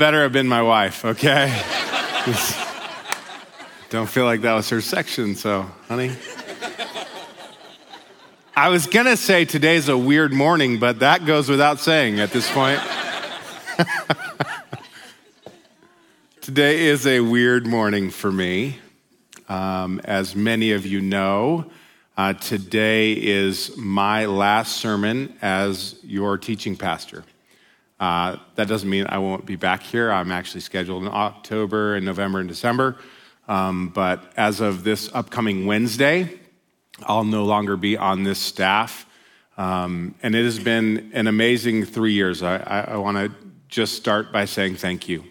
Better 0.00 0.22
have 0.22 0.32
been 0.32 0.48
my 0.48 0.62
wife, 0.62 1.04
okay? 1.04 1.62
Don't 3.90 4.08
feel 4.08 4.24
like 4.24 4.40
that 4.40 4.54
was 4.54 4.70
her 4.70 4.80
section, 4.80 5.34
so, 5.34 5.66
honey. 5.88 6.12
I 8.56 8.70
was 8.70 8.86
gonna 8.86 9.18
say 9.18 9.44
today's 9.44 9.90
a 9.90 9.98
weird 9.98 10.32
morning, 10.32 10.78
but 10.78 11.00
that 11.00 11.26
goes 11.26 11.50
without 11.50 11.80
saying 11.80 12.18
at 12.18 12.30
this 12.30 12.50
point. 12.50 12.80
Today 16.40 16.86
is 16.86 17.06
a 17.06 17.20
weird 17.20 17.66
morning 17.66 18.08
for 18.08 18.32
me. 18.32 18.78
Um, 19.50 20.00
as 20.04 20.34
many 20.34 20.72
of 20.72 20.86
you 20.86 21.02
know, 21.02 21.70
uh, 22.16 22.32
today 22.32 23.12
is 23.12 23.76
my 23.76 24.24
last 24.24 24.78
sermon 24.78 25.36
as 25.42 25.96
your 26.02 26.38
teaching 26.38 26.74
pastor. 26.74 27.22
Uh, 28.00 28.38
that 28.54 28.66
doesn't 28.66 28.88
mean 28.88 29.06
I 29.08 29.18
won't 29.18 29.46
be 29.46 29.56
back 29.56 29.82
here. 29.82 30.10
I'm 30.10 30.32
actually 30.32 30.62
scheduled 30.62 31.02
in 31.02 31.10
October 31.12 31.94
and 31.94 32.04
November 32.04 32.40
and 32.40 32.48
December. 32.48 32.96
Um, 33.46 33.90
but 33.90 34.32
as 34.36 34.60
of 34.60 34.84
this 34.84 35.10
upcoming 35.14 35.66
Wednesday, 35.66 36.40
I'll 37.02 37.24
no 37.24 37.44
longer 37.44 37.76
be 37.76 37.96
on 37.96 38.24
this 38.24 38.38
staff. 38.38 39.06
Um, 39.58 40.14
and 40.22 40.34
it 40.34 40.44
has 40.44 40.58
been 40.58 41.10
an 41.12 41.26
amazing 41.26 41.84
three 41.84 42.14
years. 42.14 42.42
I, 42.42 42.56
I, 42.56 42.80
I 42.92 42.96
want 42.96 43.18
to 43.18 43.32
just 43.68 43.96
start 43.96 44.32
by 44.32 44.46
saying 44.46 44.76
thank 44.76 45.08
you. 45.08 45.24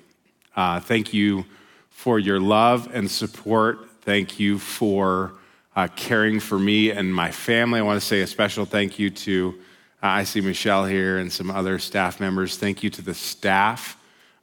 Uh, 0.56 0.80
thank 0.80 1.14
you 1.14 1.46
for 1.90 2.20
your 2.20 2.40
love 2.40 2.88
and 2.94 3.10
support. 3.10 3.90
Thank 4.02 4.40
you 4.40 4.60
for 4.60 5.34
uh, 5.76 5.88
caring 5.96 6.40
for 6.40 6.60
me 6.60 6.92
and 6.92 7.14
my 7.14 7.32
family. 7.32 7.80
I 7.80 7.84
want 7.84 8.00
to 8.00 8.06
say 8.06 8.22
a 8.22 8.28
special 8.28 8.66
thank 8.66 9.00
you 9.00 9.10
to, 9.10 9.56
I 10.02 10.24
see 10.24 10.42
Michelle 10.42 10.86
here 10.86 11.18
and 11.18 11.32
some 11.32 11.52
other 11.52 11.80
staff 11.80 12.20
members. 12.20 12.58
Thank 12.58 12.84
you 12.84 12.90
to 12.92 13.02
the 13.02 13.14
staff. 13.14 13.98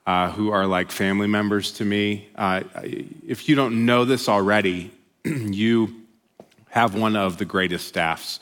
Uh, 0.06 0.30
who 0.30 0.52
are 0.52 0.68
like 0.68 0.92
family 0.92 1.26
members 1.26 1.72
to 1.72 1.84
me. 1.84 2.28
Uh, 2.36 2.62
if 3.26 3.48
you 3.48 3.56
don't 3.56 3.84
know 3.84 4.04
this 4.04 4.28
already, 4.28 4.92
you 5.24 6.02
have 6.68 6.94
one 6.94 7.16
of 7.16 7.38
the 7.38 7.44
greatest 7.44 7.88
staffs 7.88 8.38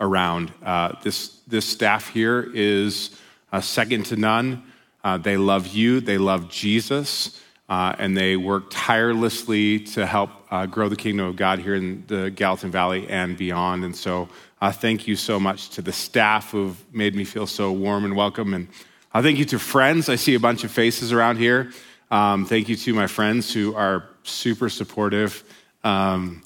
around. 0.00 0.52
Uh, 0.62 0.92
this, 1.02 1.40
this 1.48 1.66
staff 1.66 2.08
here 2.10 2.48
is 2.54 3.18
uh, 3.50 3.60
second 3.60 4.06
to 4.06 4.14
none. 4.14 4.62
Uh, 5.02 5.18
they 5.18 5.36
love 5.36 5.66
you, 5.66 6.00
they 6.00 6.18
love 6.18 6.48
Jesus, 6.48 7.42
uh, 7.68 7.94
and 7.98 8.16
they 8.16 8.36
work 8.36 8.64
tirelessly 8.70 9.80
to 9.80 10.06
help 10.06 10.30
uh, 10.50 10.66
grow 10.66 10.88
the 10.88 10.96
kingdom 10.96 11.26
of 11.26 11.36
God 11.36 11.58
here 11.58 11.74
in 11.74 12.04
the 12.06 12.30
Gallatin 12.30 12.70
Valley 12.70 13.08
and 13.08 13.36
beyond. 13.36 13.84
And 13.84 13.94
so, 13.94 14.28
uh, 14.60 14.72
thank 14.72 15.06
you 15.06 15.14
so 15.14 15.38
much 15.38 15.70
to 15.70 15.82
the 15.82 15.92
staff 15.92 16.50
who've 16.50 16.76
made 16.92 17.14
me 17.14 17.24
feel 17.24 17.46
so 17.46 17.70
warm 17.70 18.04
and 18.04 18.16
welcome. 18.16 18.54
And 18.54 18.68
thank 19.12 19.38
you 19.38 19.44
to 19.46 19.58
friends. 19.58 20.08
I 20.08 20.16
see 20.16 20.34
a 20.34 20.40
bunch 20.40 20.64
of 20.64 20.70
faces 20.70 21.12
around 21.12 21.36
here. 21.36 21.70
Um, 22.10 22.46
thank 22.46 22.68
you 22.68 22.76
to 22.76 22.94
my 22.94 23.06
friends 23.06 23.52
who 23.52 23.74
are 23.74 24.08
super 24.22 24.68
supportive. 24.68 25.44
Um, 25.84 26.42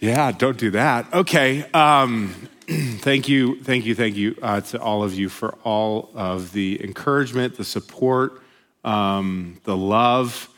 yeah, 0.00 0.32
don't 0.32 0.56
do 0.56 0.70
that. 0.70 1.12
Okay. 1.12 1.64
Um, 1.72 2.48
thank 2.68 3.28
you, 3.28 3.62
thank 3.62 3.84
you, 3.84 3.94
thank 3.94 4.16
you 4.16 4.36
uh, 4.42 4.62
to 4.62 4.80
all 4.80 5.02
of 5.04 5.14
you 5.14 5.28
for 5.28 5.54
all 5.62 6.10
of 6.14 6.52
the 6.52 6.82
encouragement, 6.82 7.56
the 7.56 7.64
support, 7.64 8.39
um, 8.84 9.60
the 9.64 9.76
love, 9.76 10.48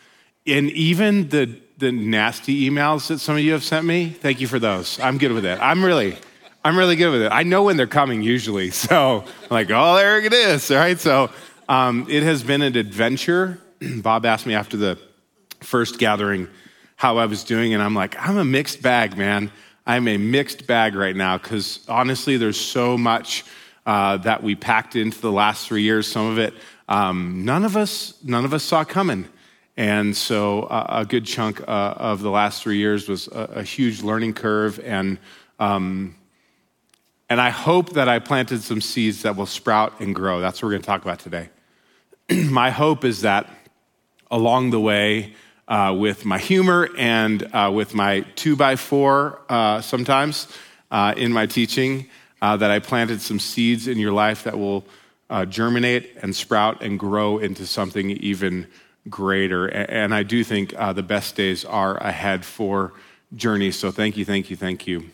and 0.46 0.70
even 0.70 1.28
the 1.28 1.58
the 1.82 1.90
nasty 1.90 2.70
emails 2.70 3.08
that 3.08 3.18
some 3.18 3.34
of 3.34 3.42
you 3.42 3.52
have 3.52 3.64
sent 3.64 3.84
me. 3.84 4.08
Thank 4.08 4.40
you 4.40 4.46
for 4.46 4.60
those. 4.60 5.00
I'm 5.00 5.18
good 5.18 5.32
with 5.32 5.44
it. 5.44 5.58
I'm 5.60 5.84
really, 5.84 6.16
I'm 6.64 6.78
really 6.78 6.94
good 6.94 7.10
with 7.10 7.22
it. 7.22 7.32
I 7.32 7.42
know 7.42 7.64
when 7.64 7.76
they're 7.76 7.88
coming 7.88 8.22
usually, 8.22 8.70
so 8.86 9.24
I'm 9.26 9.48
like, 9.50 9.68
oh, 9.70 9.96
there 9.96 10.20
it 10.20 10.32
is. 10.32 10.70
All 10.70 10.76
right. 10.76 10.98
So 10.98 11.30
um, 11.68 12.06
it 12.08 12.22
has 12.22 12.44
been 12.44 12.62
an 12.62 12.76
adventure. 12.76 13.58
Bob 13.96 14.24
asked 14.24 14.46
me 14.46 14.54
after 14.54 14.76
the 14.76 14.96
first 15.60 15.98
gathering 15.98 16.46
how 16.94 17.18
I 17.18 17.26
was 17.26 17.42
doing. 17.42 17.74
And 17.74 17.82
I'm 17.82 17.96
like, 17.96 18.14
I'm 18.16 18.38
a 18.38 18.44
mixed 18.44 18.80
bag, 18.80 19.16
man. 19.16 19.50
I'm 19.84 20.06
a 20.06 20.16
mixed 20.16 20.68
bag 20.68 20.94
right 20.94 21.16
now 21.16 21.36
because 21.36 21.80
honestly, 21.88 22.36
there's 22.36 22.60
so 22.60 22.96
much 22.96 23.44
uh, 23.84 24.18
that 24.18 24.44
we 24.44 24.54
packed 24.54 24.94
into 24.94 25.20
the 25.20 25.32
last 25.32 25.66
three 25.66 25.82
years. 25.82 26.06
Some 26.06 26.30
of 26.30 26.38
it, 26.38 26.54
um, 26.88 27.44
none 27.44 27.64
of 27.64 27.76
us, 27.76 28.14
none 28.22 28.44
of 28.44 28.54
us 28.54 28.62
saw 28.62 28.84
coming. 28.84 29.28
And 29.76 30.16
so 30.16 30.64
uh, 30.64 30.86
a 30.88 31.06
good 31.06 31.24
chunk 31.24 31.60
uh, 31.60 31.64
of 31.96 32.20
the 32.20 32.30
last 32.30 32.62
three 32.62 32.76
years 32.76 33.08
was 33.08 33.28
a, 33.28 33.50
a 33.56 33.62
huge 33.62 34.02
learning 34.02 34.34
curve. 34.34 34.78
And, 34.80 35.18
um, 35.58 36.16
and 37.30 37.40
I 37.40 37.50
hope 37.50 37.94
that 37.94 38.08
I 38.08 38.18
planted 38.18 38.62
some 38.62 38.80
seeds 38.80 39.22
that 39.22 39.36
will 39.36 39.46
sprout 39.46 40.00
and 40.00 40.14
grow. 40.14 40.40
That's 40.40 40.60
what 40.60 40.66
we're 40.66 40.72
going 40.72 40.82
to 40.82 40.86
talk 40.86 41.02
about 41.02 41.20
today. 41.20 41.48
My 42.50 42.70
hope 42.70 43.04
is 43.04 43.22
that 43.22 43.48
along 44.30 44.70
the 44.70 44.80
way, 44.80 45.34
uh, 45.68 45.94
with 45.96 46.24
my 46.24 46.38
humor 46.38 46.88
and 46.98 47.48
uh, 47.54 47.70
with 47.72 47.94
my 47.94 48.20
two 48.34 48.56
by 48.56 48.76
four 48.76 49.40
uh, 49.48 49.80
sometimes 49.80 50.48
uh, 50.90 51.14
in 51.16 51.32
my 51.32 51.46
teaching, 51.46 52.08
uh, 52.42 52.56
that 52.56 52.70
I 52.70 52.78
planted 52.80 53.20
some 53.20 53.38
seeds 53.38 53.86
in 53.86 53.98
your 53.98 54.12
life 54.12 54.44
that 54.44 54.58
will 54.58 54.84
uh, 55.32 55.44
germinate 55.44 56.16
and 56.22 56.36
sprout 56.36 56.82
and 56.82 56.98
grow 56.98 57.38
into 57.38 57.66
something 57.66 58.10
even 58.10 58.68
greater. 59.08 59.66
And 59.66 60.14
I 60.14 60.22
do 60.22 60.44
think 60.44 60.70
the 60.70 61.02
best 61.02 61.34
days 61.34 61.64
are 61.64 61.96
ahead 61.96 62.44
for 62.44 62.92
Journey. 63.34 63.72
So 63.72 63.90
thank 63.90 64.16
you, 64.16 64.24
thank 64.24 64.50
you, 64.50 64.56
thank 64.56 64.86
you 64.86 65.10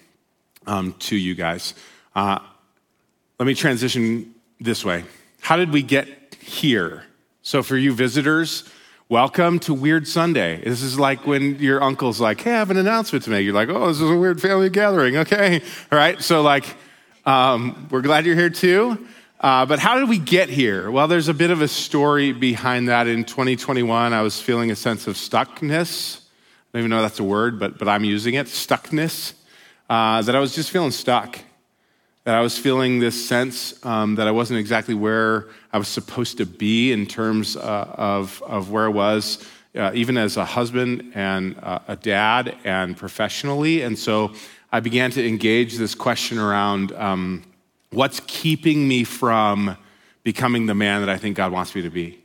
um, 0.67 0.93
to 0.99 1.17
you 1.17 1.35
guys. 1.35 1.75
let 2.15 2.43
me 3.41 3.55
transition 3.55 4.35
this 4.61 4.85
way. 4.85 5.05
How 5.41 5.57
did 5.57 5.73
we 5.73 5.83
get 5.83 6.35
here? 6.41 7.05
So, 7.43 7.63
for 7.63 7.79
you 7.79 7.95
visitors, 7.95 8.69
Welcome 9.11 9.59
to 9.61 9.73
Weird 9.73 10.07
Sunday. 10.07 10.61
This 10.63 10.83
is 10.83 10.99
like 10.99 11.27
when 11.27 11.59
your 11.61 11.83
uncle's 11.83 12.21
like, 12.21 12.43
hey, 12.43 12.53
I 12.53 12.59
have 12.59 12.71
an 12.71 12.77
announcement 12.77 13.25
to 13.25 13.31
make. 13.31 13.43
You're 13.43 13.55
like, 13.55 13.71
oh, 13.71 13.87
this 13.87 14.03
is 14.03 14.11
a 14.11 14.15
weird 14.15 14.39
family 14.39 14.69
gathering. 14.69 15.17
Okay. 15.17 15.63
All 15.91 15.99
right. 15.99 16.21
So, 16.21 16.43
like, 16.43 16.77
um, 17.25 17.89
we're 17.91 18.03
glad 18.03 18.27
you're 18.27 18.35
here 18.35 18.51
too. 18.51 19.09
Uh, 19.41 19.67
but 19.67 19.79
how 19.79 19.99
did 19.99 20.09
we 20.09 20.19
get 20.19 20.49
here? 20.49 20.91
Well, 20.91 21.07
there's 21.09 21.29
a 21.29 21.35
bit 21.35 21.51
of 21.51 21.63
a 21.63 21.69
story 21.69 22.33
behind 22.33 22.89
that. 22.89 23.07
In 23.07 23.25
2021, 23.25 24.13
I 24.13 24.23
was 24.23 24.41
feeling 24.41 24.71
a 24.71 24.77
sense 24.77 25.07
of 25.07 25.15
stuckness. 25.15 26.19
I 26.19 26.23
don't 26.73 26.81
even 26.81 26.91
know 26.91 26.99
if 26.99 27.05
that's 27.05 27.21
a 27.21 27.25
word, 27.25 27.59
but, 27.59 27.79
but 27.79 27.89
I'm 27.89 28.05
using 28.05 28.35
it 28.35 28.47
stuckness. 28.47 29.35
Uh, 29.89 30.23
that 30.23 30.35
I 30.35 30.41
was 30.41 30.55
just 30.55 30.71
feeling 30.71 30.91
stuck 30.91 31.39
that 32.29 32.35
I 32.35 32.43
was 32.43 32.59
feeling 32.59 32.99
this 32.99 33.27
sense 33.27 33.83
um, 33.87 34.17
that 34.17 34.29
I 34.29 34.33
wasn't 34.33 34.61
exactly 34.61 34.93
where 34.93 35.47
I 35.73 35.79
was 35.79 35.89
supposed 35.89 36.37
to 36.37 36.45
be 36.45 36.93
in 36.93 37.07
terms 37.07 37.57
uh, 37.57 37.61
of, 37.97 38.43
of 38.47 38.71
where 38.71 38.85
I 38.85 38.89
was, 38.89 39.43
uh, 39.75 39.93
even 39.95 40.19
as 40.19 40.37
a 40.37 40.45
husband 40.45 41.13
and 41.15 41.59
uh, 41.63 41.79
a 41.89 41.97
dad 41.97 42.55
and 42.65 42.95
professionally. 42.99 43.81
And 43.81 43.99
so 43.99 44.35
I 44.71 44.81
began 44.81 45.11
to 45.13 45.27
engage 45.27 45.79
this 45.79 45.95
question 45.95 46.39
around 46.39 46.93
um, 46.93 47.45
what's 47.91 48.21
keeping 48.27 48.87
me 48.87 49.05
from 49.05 49.77
becoming 50.23 50.67
the 50.67 50.75
man 50.75 51.01
that 51.01 51.09
I 51.09 51.17
think 51.17 51.37
God 51.37 51.53
wants 51.53 51.75
me 51.75 51.83
to 51.83 51.91
be. 51.91 52.23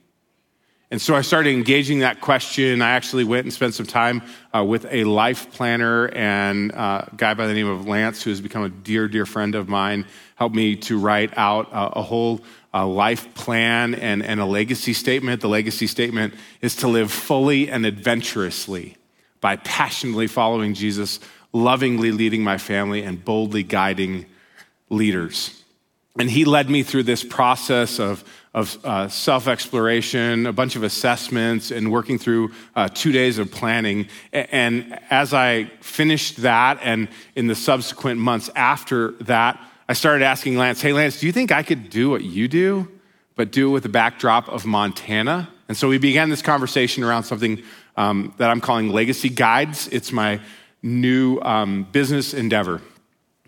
And 0.91 1.01
so 1.01 1.15
I 1.15 1.21
started 1.21 1.55
engaging 1.55 1.99
that 1.99 2.21
question. 2.21 2.83
I 2.83 2.91
actually 2.91 3.23
went 3.23 3.45
and 3.45 3.51
spent 3.51 3.73
some 3.73 3.87
time 3.87 4.21
uh, 4.55 4.63
with 4.63 4.85
a 4.91 5.05
life 5.05 5.51
planner 5.51 6.07
and 6.09 6.71
uh, 6.71 7.05
a 7.11 7.15
guy 7.15 7.33
by 7.33 7.47
the 7.47 7.53
name 7.55 7.65
of 7.67 7.87
Lance, 7.87 8.21
who 8.21 8.29
has 8.29 8.41
become 8.41 8.61
a 8.61 8.69
dear, 8.69 9.07
dear 9.07 9.25
friend 9.25 9.55
of 9.55 9.67
mine, 9.67 10.05
helped 10.35 10.53
me 10.53 10.75
to 10.75 10.99
write 10.99 11.35
out 11.35 11.73
uh, 11.73 11.89
a 11.93 12.03
whole 12.03 12.41
uh, 12.75 12.85
life 12.85 13.33
plan 13.33 13.95
and, 13.95 14.21
and 14.21 14.39
a 14.39 14.45
legacy 14.45 14.93
statement. 14.93 15.41
The 15.41 15.49
legacy 15.49 15.87
statement 15.87 16.35
is 16.61 16.75
to 16.75 16.87
live 16.87 17.11
fully 17.11 17.71
and 17.71 17.87
adventurously 17.87 18.95
by 19.41 19.55
passionately 19.55 20.27
following 20.27 20.75
Jesus, 20.75 21.19
lovingly 21.53 22.11
leading 22.11 22.43
my 22.43 22.59
family, 22.59 23.01
and 23.01 23.25
boldly 23.25 23.63
guiding 23.63 24.27
leaders. 24.93 25.61
And 26.19 26.29
he 26.29 26.45
led 26.45 26.69
me 26.69 26.83
through 26.83 27.03
this 27.03 27.23
process 27.23 27.99
of 27.99 28.23
of 28.53 28.77
uh, 28.85 29.07
self 29.07 29.47
exploration, 29.47 30.45
a 30.45 30.53
bunch 30.53 30.75
of 30.75 30.83
assessments, 30.83 31.71
and 31.71 31.91
working 31.91 32.19
through 32.19 32.51
uh, 32.75 32.87
two 32.87 33.11
days 33.11 33.39
of 33.39 33.51
planning. 33.51 34.07
And 34.31 34.99
as 35.09 35.33
I 35.33 35.65
finished 35.81 36.37
that, 36.37 36.79
and 36.83 37.07
in 37.35 37.47
the 37.47 37.55
subsequent 37.55 38.19
months 38.19 38.49
after 38.55 39.11
that, 39.21 39.59
I 39.89 39.93
started 39.93 40.23
asking 40.23 40.57
Lance, 40.57 40.81
hey, 40.81 40.93
Lance, 40.93 41.19
do 41.19 41.25
you 41.25 41.31
think 41.31 41.51
I 41.51 41.63
could 41.63 41.89
do 41.89 42.09
what 42.09 42.23
you 42.23 42.47
do, 42.47 42.87
but 43.35 43.51
do 43.51 43.69
it 43.69 43.71
with 43.71 43.83
the 43.83 43.89
backdrop 43.89 44.47
of 44.47 44.65
Montana? 44.65 45.49
And 45.67 45.75
so 45.75 45.89
we 45.89 45.97
began 45.97 46.29
this 46.29 46.41
conversation 46.41 47.03
around 47.03 47.23
something 47.23 47.61
um, 47.97 48.33
that 48.37 48.49
I'm 48.49 48.61
calling 48.61 48.89
Legacy 48.89 49.29
Guides. 49.29 49.87
It's 49.87 50.11
my 50.11 50.39
new 50.83 51.39
um, 51.41 51.87
business 51.91 52.33
endeavor. 52.33 52.81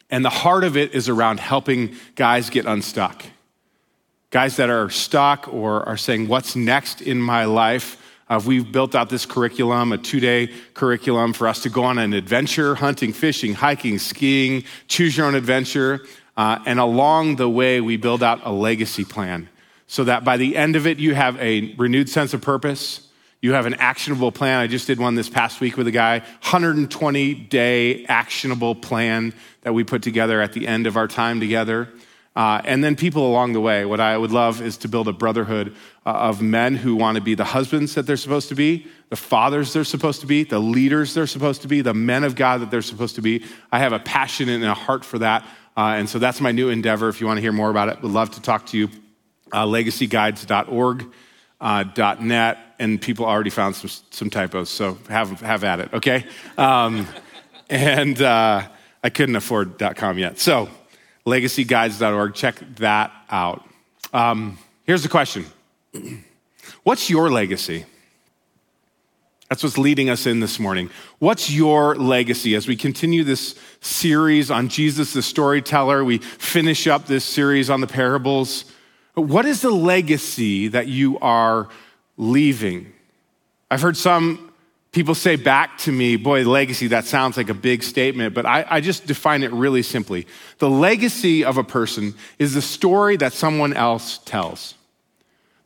And 0.09 0.23
the 0.23 0.29
heart 0.29 0.63
of 0.63 0.77
it 0.77 0.93
is 0.93 1.09
around 1.09 1.39
helping 1.39 1.95
guys 2.15 2.49
get 2.49 2.65
unstuck 2.65 3.25
guys 4.35 4.57
that 4.57 4.69
are 4.69 4.89
stuck 4.89 5.47
or 5.53 5.87
are 5.87 5.95
saying, 5.95 6.27
What's 6.27 6.57
next 6.57 7.01
in 7.01 7.21
my 7.21 7.45
life? 7.45 8.01
Uh, 8.27 8.41
we've 8.45 8.69
built 8.69 8.93
out 8.93 9.07
this 9.07 9.25
curriculum, 9.25 9.93
a 9.93 9.97
two 9.97 10.19
day 10.19 10.51
curriculum 10.73 11.31
for 11.31 11.47
us 11.47 11.61
to 11.63 11.69
go 11.69 11.85
on 11.85 11.97
an 11.97 12.11
adventure 12.11 12.75
hunting, 12.75 13.13
fishing, 13.13 13.53
hiking, 13.53 13.97
skiing, 13.97 14.65
choose 14.89 15.15
your 15.15 15.25
own 15.25 15.35
adventure. 15.35 16.01
Uh, 16.35 16.59
and 16.65 16.81
along 16.81 17.37
the 17.37 17.47
way, 17.47 17.79
we 17.79 17.95
build 17.95 18.21
out 18.21 18.41
a 18.43 18.51
legacy 18.51 19.05
plan 19.05 19.47
so 19.87 20.03
that 20.03 20.25
by 20.25 20.35
the 20.35 20.57
end 20.57 20.75
of 20.75 20.85
it, 20.85 20.97
you 20.97 21.15
have 21.15 21.39
a 21.39 21.73
renewed 21.75 22.09
sense 22.09 22.33
of 22.33 22.41
purpose. 22.41 23.04
You 23.45 23.53
have 23.53 23.67
an 23.67 23.75
actionable 23.75 24.31
plan. 24.31 24.59
I 24.59 24.65
just 24.65 24.87
did 24.87 24.97
one 24.97 25.13
this 25.13 25.29
past 25.29 25.61
week 25.61 25.77
with 25.77 25.85
a 25.85 25.91
guy, 25.91 26.17
120 26.17 27.35
day 27.35 28.03
actionable 28.05 28.73
plan 28.73 29.35
that 29.61 29.71
we 29.71 29.83
put 29.83 30.01
together 30.01 30.41
at 30.41 30.53
the 30.53 30.67
end 30.67 30.87
of 30.87 30.97
our 30.97 31.07
time 31.07 31.39
together. 31.39 31.89
Uh, 32.35 32.59
and 32.65 32.83
then 32.83 32.95
people 32.95 33.27
along 33.27 33.53
the 33.53 33.61
way. 33.61 33.85
What 33.85 33.99
I 33.99 34.17
would 34.17 34.31
love 34.31 34.63
is 34.63 34.77
to 34.77 34.87
build 34.87 35.07
a 35.07 35.13
brotherhood 35.13 35.75
uh, 36.07 36.09
of 36.09 36.41
men 36.41 36.75
who 36.75 36.95
want 36.95 37.17
to 37.17 37.21
be 37.21 37.35
the 37.35 37.43
husbands 37.43 37.93
that 37.93 38.07
they're 38.07 38.17
supposed 38.17 38.49
to 38.49 38.55
be, 38.55 38.87
the 39.09 39.15
fathers 39.15 39.73
they're 39.73 39.83
supposed 39.83 40.21
to 40.21 40.25
be, 40.25 40.43
the 40.43 40.57
leaders 40.57 41.13
they're 41.13 41.27
supposed 41.27 41.61
to 41.61 41.67
be, 41.67 41.81
the 41.81 41.93
men 41.93 42.23
of 42.23 42.33
God 42.33 42.61
that 42.61 42.71
they're 42.71 42.81
supposed 42.81 43.13
to 43.13 43.21
be. 43.21 43.45
I 43.71 43.77
have 43.77 43.93
a 43.93 43.99
passion 43.99 44.49
and 44.49 44.63
a 44.63 44.73
heart 44.73 45.05
for 45.05 45.19
that. 45.19 45.43
Uh, 45.77 45.93
and 45.97 46.09
so 46.09 46.17
that's 46.17 46.41
my 46.41 46.51
new 46.51 46.69
endeavor. 46.69 47.09
If 47.09 47.21
you 47.21 47.27
want 47.27 47.37
to 47.37 47.41
hear 47.41 47.51
more 47.51 47.69
about 47.69 47.89
it, 47.89 48.01
would 48.01 48.11
love 48.11 48.31
to 48.31 48.41
talk 48.41 48.65
to 48.67 48.77
you. 48.79 48.89
Uh, 49.51 49.67
legacyguides.org, 49.67 51.11
uh, 51.65 51.83
.net, 52.19 52.59
and 52.77 53.01
people 53.01 53.25
already 53.25 53.49
found 53.49 53.75
some, 53.75 53.89
some 54.11 54.29
typos, 54.29 54.69
so 54.69 54.99
have, 55.09 55.41
have 55.41 55.63
at 55.63 55.79
it, 55.79 55.91
okay? 55.95 56.23
Um, 56.59 57.07
and 57.71 58.21
uh, 58.21 58.67
I 59.03 59.09
couldn't 59.09 59.35
afford 59.35 59.81
.com 59.95 60.19
yet. 60.19 60.39
So 60.39 60.69
legacyguides.org, 61.25 62.35
check 62.35 62.59
that 62.75 63.11
out. 63.31 63.67
Um, 64.13 64.59
here's 64.83 65.01
the 65.01 65.09
question 65.09 65.45
What's 66.83 67.09
your 67.09 67.31
legacy? 67.31 67.85
That's 69.49 69.63
what's 69.63 69.79
leading 69.79 70.09
us 70.09 70.27
in 70.27 70.41
this 70.41 70.59
morning. 70.59 70.91
What's 71.17 71.51
your 71.51 71.95
legacy 71.95 72.53
as 72.53 72.67
we 72.67 72.75
continue 72.75 73.23
this 73.23 73.55
series 73.81 74.51
on 74.51 74.69
Jesus 74.69 75.13
the 75.13 75.23
storyteller? 75.23 76.03
We 76.03 76.19
finish 76.19 76.85
up 76.85 77.07
this 77.07 77.25
series 77.25 77.71
on 77.71 77.81
the 77.81 77.87
parables. 77.87 78.65
What 79.15 79.45
is 79.45 79.61
the 79.61 79.71
legacy 79.71 80.67
that 80.69 80.87
you 80.87 81.17
are 81.19 81.69
leaving? 82.17 82.91
I've 83.71 83.81
heard 83.81 83.97
some 83.97 84.51
people 84.91 85.15
say 85.15 85.35
back 85.35 85.77
to 85.79 85.91
me, 85.91 86.15
boy, 86.17 86.43
legacy, 86.43 86.87
that 86.87 87.05
sounds 87.05 87.37
like 87.37 87.49
a 87.49 87.53
big 87.53 87.83
statement, 87.83 88.33
but 88.33 88.45
I, 88.45 88.65
I, 88.69 88.79
just 88.79 89.05
define 89.05 89.43
it 89.43 89.51
really 89.51 89.81
simply. 89.81 90.25
The 90.59 90.69
legacy 90.69 91.43
of 91.43 91.57
a 91.57 91.65
person 91.65 92.13
is 92.39 92.53
the 92.53 92.61
story 92.61 93.17
that 93.17 93.33
someone 93.33 93.73
else 93.73 94.19
tells. 94.19 94.75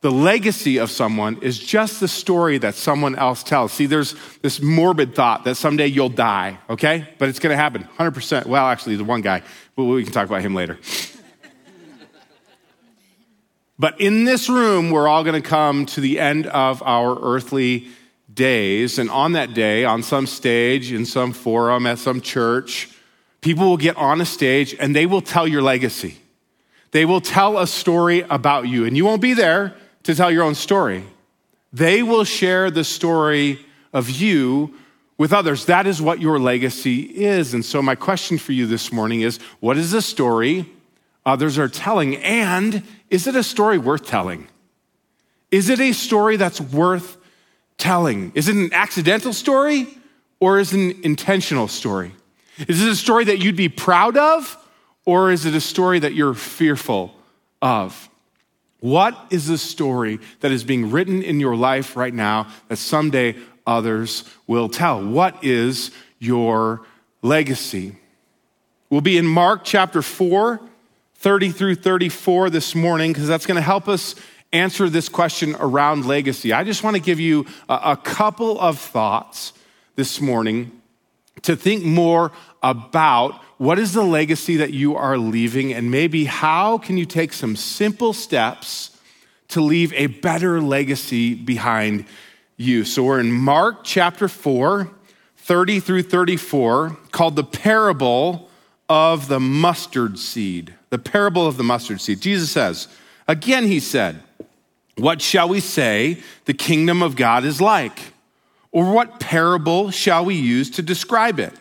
The 0.01 0.11
legacy 0.11 0.77
of 0.77 0.89
someone 0.89 1.41
is 1.43 1.59
just 1.59 1.99
the 1.99 2.07
story 2.07 2.57
that 2.59 2.73
someone 2.73 3.15
else 3.15 3.43
tells. 3.43 3.73
See, 3.73 3.85
there's 3.85 4.15
this 4.41 4.61
morbid 4.61 5.13
thought 5.13 5.43
that 5.43 5.55
someday 5.55 5.87
you'll 5.87 6.09
die, 6.09 6.57
okay? 6.69 7.07
But 7.17 7.29
it's 7.29 7.39
gonna 7.39 7.55
happen 7.55 7.87
100%. 7.97 8.45
Well, 8.45 8.65
actually, 8.65 8.95
the 8.95 9.03
one 9.03 9.21
guy, 9.21 9.43
but 9.75 9.83
we 9.83 10.03
can 10.03 10.13
talk 10.13 10.27
about 10.27 10.41
him 10.41 10.55
later. 10.55 10.79
But 13.79 13.99
in 13.99 14.25
this 14.25 14.49
room, 14.49 14.91
we're 14.91 15.07
all 15.07 15.23
gonna 15.23 15.41
come 15.41 15.85
to 15.87 16.01
the 16.01 16.19
end 16.19 16.45
of 16.47 16.83
our 16.83 17.17
earthly 17.21 17.87
days. 18.33 18.99
And 18.99 19.09
on 19.09 19.31
that 19.31 19.53
day, 19.53 19.85
on 19.85 20.03
some 20.03 20.27
stage, 20.27 20.91
in 20.91 21.05
some 21.05 21.31
forum, 21.31 21.87
at 21.87 21.97
some 21.97 22.19
church, 22.19 22.89
people 23.39 23.69
will 23.69 23.77
get 23.77 23.95
on 23.95 24.19
a 24.19 24.25
stage 24.25 24.75
and 24.79 24.93
they 24.93 25.05
will 25.05 25.21
tell 25.21 25.47
your 25.47 25.61
legacy. 25.61 26.17
They 26.91 27.05
will 27.05 27.21
tell 27.21 27.57
a 27.57 27.67
story 27.67 28.21
about 28.29 28.67
you, 28.67 28.85
and 28.85 28.97
you 28.97 29.05
won't 29.05 29.21
be 29.21 29.33
there 29.33 29.75
to 30.03 30.15
tell 30.15 30.31
your 30.31 30.43
own 30.43 30.55
story. 30.55 31.03
They 31.71 32.01
will 32.01 32.23
share 32.23 32.71
the 32.71 32.83
story 32.83 33.63
of 33.93 34.09
you 34.09 34.73
with 35.17 35.31
others. 35.31 35.65
That 35.65 35.85
is 35.85 36.01
what 36.01 36.19
your 36.19 36.39
legacy 36.39 37.01
is. 37.01 37.53
And 37.53 37.63
so, 37.63 37.81
my 37.83 37.93
question 37.93 38.39
for 38.39 38.53
you 38.53 38.65
this 38.65 38.91
morning 38.91 39.21
is 39.21 39.37
what 39.59 39.77
is 39.77 39.91
the 39.91 40.01
story 40.01 40.67
others 41.25 41.57
are 41.57 41.67
telling? 41.67 42.17
And 42.17 42.83
is 43.09 43.27
it 43.27 43.35
a 43.35 43.43
story 43.43 43.77
worth 43.77 44.05
telling? 44.05 44.47
Is 45.51 45.69
it 45.69 45.79
a 45.79 45.93
story 45.93 46.37
that's 46.37 46.61
worth 46.61 47.17
telling? 47.77 48.31
Is 48.35 48.47
it 48.47 48.55
an 48.55 48.73
accidental 48.73 49.33
story 49.33 49.87
or 50.39 50.59
is 50.59 50.73
it 50.73 50.79
an 50.79 51.03
intentional 51.03 51.67
story? 51.67 52.13
Is 52.67 52.81
it 52.81 52.89
a 52.89 52.95
story 52.95 53.25
that 53.25 53.39
you'd 53.39 53.55
be 53.55 53.69
proud 53.69 54.17
of 54.17 54.57
or 55.05 55.31
is 55.31 55.45
it 55.45 55.55
a 55.55 55.61
story 55.61 55.99
that 55.99 56.13
you're 56.13 56.33
fearful 56.33 57.15
of? 57.61 58.09
What 58.79 59.17
is 59.29 59.47
the 59.47 59.57
story 59.57 60.19
that 60.39 60.51
is 60.51 60.63
being 60.63 60.91
written 60.91 61.21
in 61.21 61.39
your 61.39 61.55
life 61.55 61.95
right 61.95 62.13
now 62.13 62.47
that 62.67 62.77
someday 62.77 63.35
others 63.65 64.23
will 64.47 64.69
tell? 64.69 65.03
What 65.03 65.43
is 65.43 65.91
your 66.19 66.81
legacy? 67.21 67.97
We'll 68.89 69.01
be 69.01 69.17
in 69.17 69.25
Mark 69.25 69.63
chapter 69.63 70.01
4, 70.01 70.61
30 71.19 71.51
through 71.51 71.75
34 71.75 72.49
this 72.49 72.73
morning, 72.73 73.11
because 73.11 73.27
that's 73.27 73.45
going 73.45 73.57
to 73.57 73.61
help 73.61 73.89
us 73.89 74.15
answer 74.53 74.89
this 74.89 75.09
question 75.09 75.53
around 75.59 76.05
legacy. 76.05 76.53
I 76.53 76.63
just 76.63 76.81
want 76.81 76.95
to 76.95 77.01
give 77.01 77.19
you 77.19 77.45
a, 77.67 77.79
a 77.83 77.97
couple 77.97 78.57
of 78.59 78.79
thoughts 78.79 79.51
this 79.97 80.21
morning 80.21 80.81
to 81.41 81.57
think 81.57 81.83
more 81.83 82.31
about 82.63 83.33
what 83.57 83.77
is 83.77 83.91
the 83.91 84.03
legacy 84.03 84.55
that 84.57 84.71
you 84.71 84.95
are 84.95 85.17
leaving 85.17 85.73
and 85.73 85.91
maybe 85.91 86.23
how 86.23 86.77
can 86.77 86.97
you 86.97 87.05
take 87.05 87.33
some 87.33 87.57
simple 87.57 88.13
steps 88.13 88.97
to 89.49 89.59
leave 89.59 89.91
a 89.93 90.07
better 90.07 90.61
legacy 90.61 91.35
behind 91.35 92.05
you. 92.55 92.85
So 92.85 93.03
we're 93.03 93.19
in 93.19 93.33
Mark 93.33 93.83
chapter 93.83 94.29
4, 94.29 94.89
30 95.35 95.79
through 95.81 96.03
34, 96.03 96.97
called 97.11 97.35
the 97.35 97.43
parable 97.43 98.49
of 98.87 99.27
the 99.27 99.41
mustard 99.41 100.17
seed. 100.17 100.75
The 100.89 100.97
parable 100.97 101.45
of 101.47 101.57
the 101.57 101.63
mustard 101.63 102.01
seed. 102.01 102.21
Jesus 102.21 102.51
says, 102.51 102.87
again, 103.27 103.65
he 103.65 103.79
said, 103.79 104.21
What 104.97 105.21
shall 105.21 105.47
we 105.47 105.59
say 105.59 106.21
the 106.45 106.53
kingdom 106.53 107.03
of 107.03 107.15
God 107.15 107.45
is 107.45 107.61
like? 107.61 108.13
Or 108.71 108.91
what 108.91 109.19
parable 109.19 109.91
shall 109.91 110.25
we 110.25 110.35
use 110.35 110.69
to 110.71 110.81
describe 110.81 111.39
it? 111.39 111.53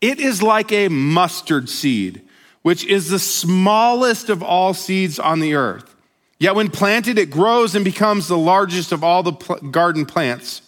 It 0.00 0.20
is 0.20 0.42
like 0.42 0.72
a 0.72 0.88
mustard 0.88 1.68
seed, 1.68 2.22
which 2.62 2.84
is 2.84 3.08
the 3.08 3.18
smallest 3.18 4.28
of 4.28 4.42
all 4.42 4.74
seeds 4.74 5.18
on 5.18 5.40
the 5.40 5.54
earth. 5.54 5.94
Yet 6.38 6.56
when 6.56 6.70
planted, 6.70 7.18
it 7.18 7.30
grows 7.30 7.74
and 7.74 7.84
becomes 7.84 8.28
the 8.28 8.36
largest 8.36 8.92
of 8.92 9.04
all 9.04 9.22
the 9.22 9.32
pl- 9.32 9.56
garden 9.70 10.04
plants, 10.04 10.62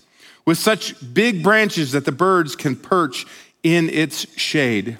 with 0.45 0.59
such 0.59 0.95
big 1.12 1.43
branches 1.43 1.93
that 1.93 2.05
the 2.05 2.12
birds 2.12 2.55
can 2.55 2.76
perch 2.76 3.26
in 3.62 3.90
its 3.90 4.26
shade. 4.38 4.97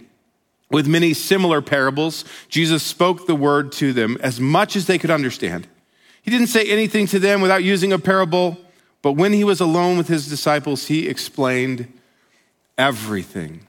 With 0.71 0.89
many 0.89 1.15
similar 1.15 1.63
parables, 1.63 2.25
Jesus 2.49 2.83
spoke 2.83 3.27
the 3.27 3.37
word 3.37 3.71
to 3.73 3.93
them 3.93 4.19
as 4.21 4.41
much 4.41 4.75
as 4.75 4.87
they 4.87 4.99
could 4.99 5.11
understand. 5.11 5.69
He 6.23 6.31
didn't 6.31 6.49
say 6.49 6.65
anything 6.65 7.07
to 7.09 7.21
them 7.21 7.41
without 7.41 7.63
using 7.63 7.93
a 7.93 7.99
parable, 7.99 8.59
but 9.01 9.13
when 9.13 9.33
he 9.33 9.45
was 9.45 9.61
alone 9.61 9.97
with 9.97 10.09
his 10.09 10.29
disciples, 10.29 10.87
he 10.87 11.09
explained 11.09 11.93
everything. 12.77 13.67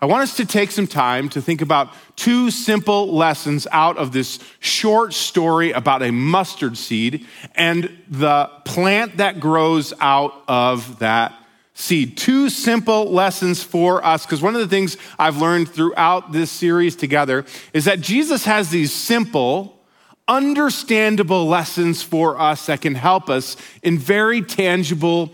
I 0.00 0.06
want 0.06 0.22
us 0.22 0.36
to 0.36 0.46
take 0.46 0.70
some 0.70 0.86
time 0.86 1.28
to 1.30 1.40
think 1.40 1.62
about 1.62 1.92
two 2.14 2.50
simple 2.50 3.12
lessons 3.12 3.66
out 3.72 3.96
of 3.96 4.12
this 4.12 4.38
short 4.60 5.14
story 5.14 5.72
about 5.72 6.02
a 6.02 6.12
mustard 6.12 6.76
seed 6.76 7.26
and 7.54 7.90
the 8.06 8.50
plant 8.64 9.16
that 9.16 9.40
grows 9.40 9.94
out 10.00 10.42
of 10.46 10.98
that 10.98 11.34
seed. 11.74 12.16
Two 12.16 12.48
simple 12.48 13.10
lessons 13.10 13.62
for 13.62 14.04
us, 14.04 14.24
because 14.24 14.40
one 14.40 14.54
of 14.54 14.60
the 14.60 14.68
things 14.68 14.96
I've 15.18 15.38
learned 15.38 15.68
throughout 15.68 16.32
this 16.32 16.50
series 16.50 16.96
together 16.96 17.44
is 17.72 17.84
that 17.84 18.00
Jesus 18.00 18.44
has 18.44 18.70
these 18.70 18.92
simple, 18.92 19.78
understandable 20.26 21.46
lessons 21.46 22.02
for 22.02 22.40
us 22.40 22.66
that 22.66 22.80
can 22.80 22.94
help 22.94 23.28
us 23.28 23.56
in 23.82 23.98
very 23.98 24.40
tangible 24.40 25.32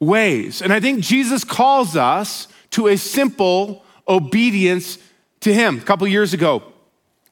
ways. 0.00 0.60
And 0.60 0.72
I 0.72 0.80
think 0.80 1.00
Jesus 1.00 1.44
calls 1.44 1.96
us 1.96 2.48
to 2.70 2.88
a 2.88 2.96
simple, 2.96 3.84
obedience 4.08 4.98
to 5.40 5.54
him. 5.54 5.78
A 5.78 5.82
couple 5.82 6.08
years 6.08 6.34
ago, 6.34 6.62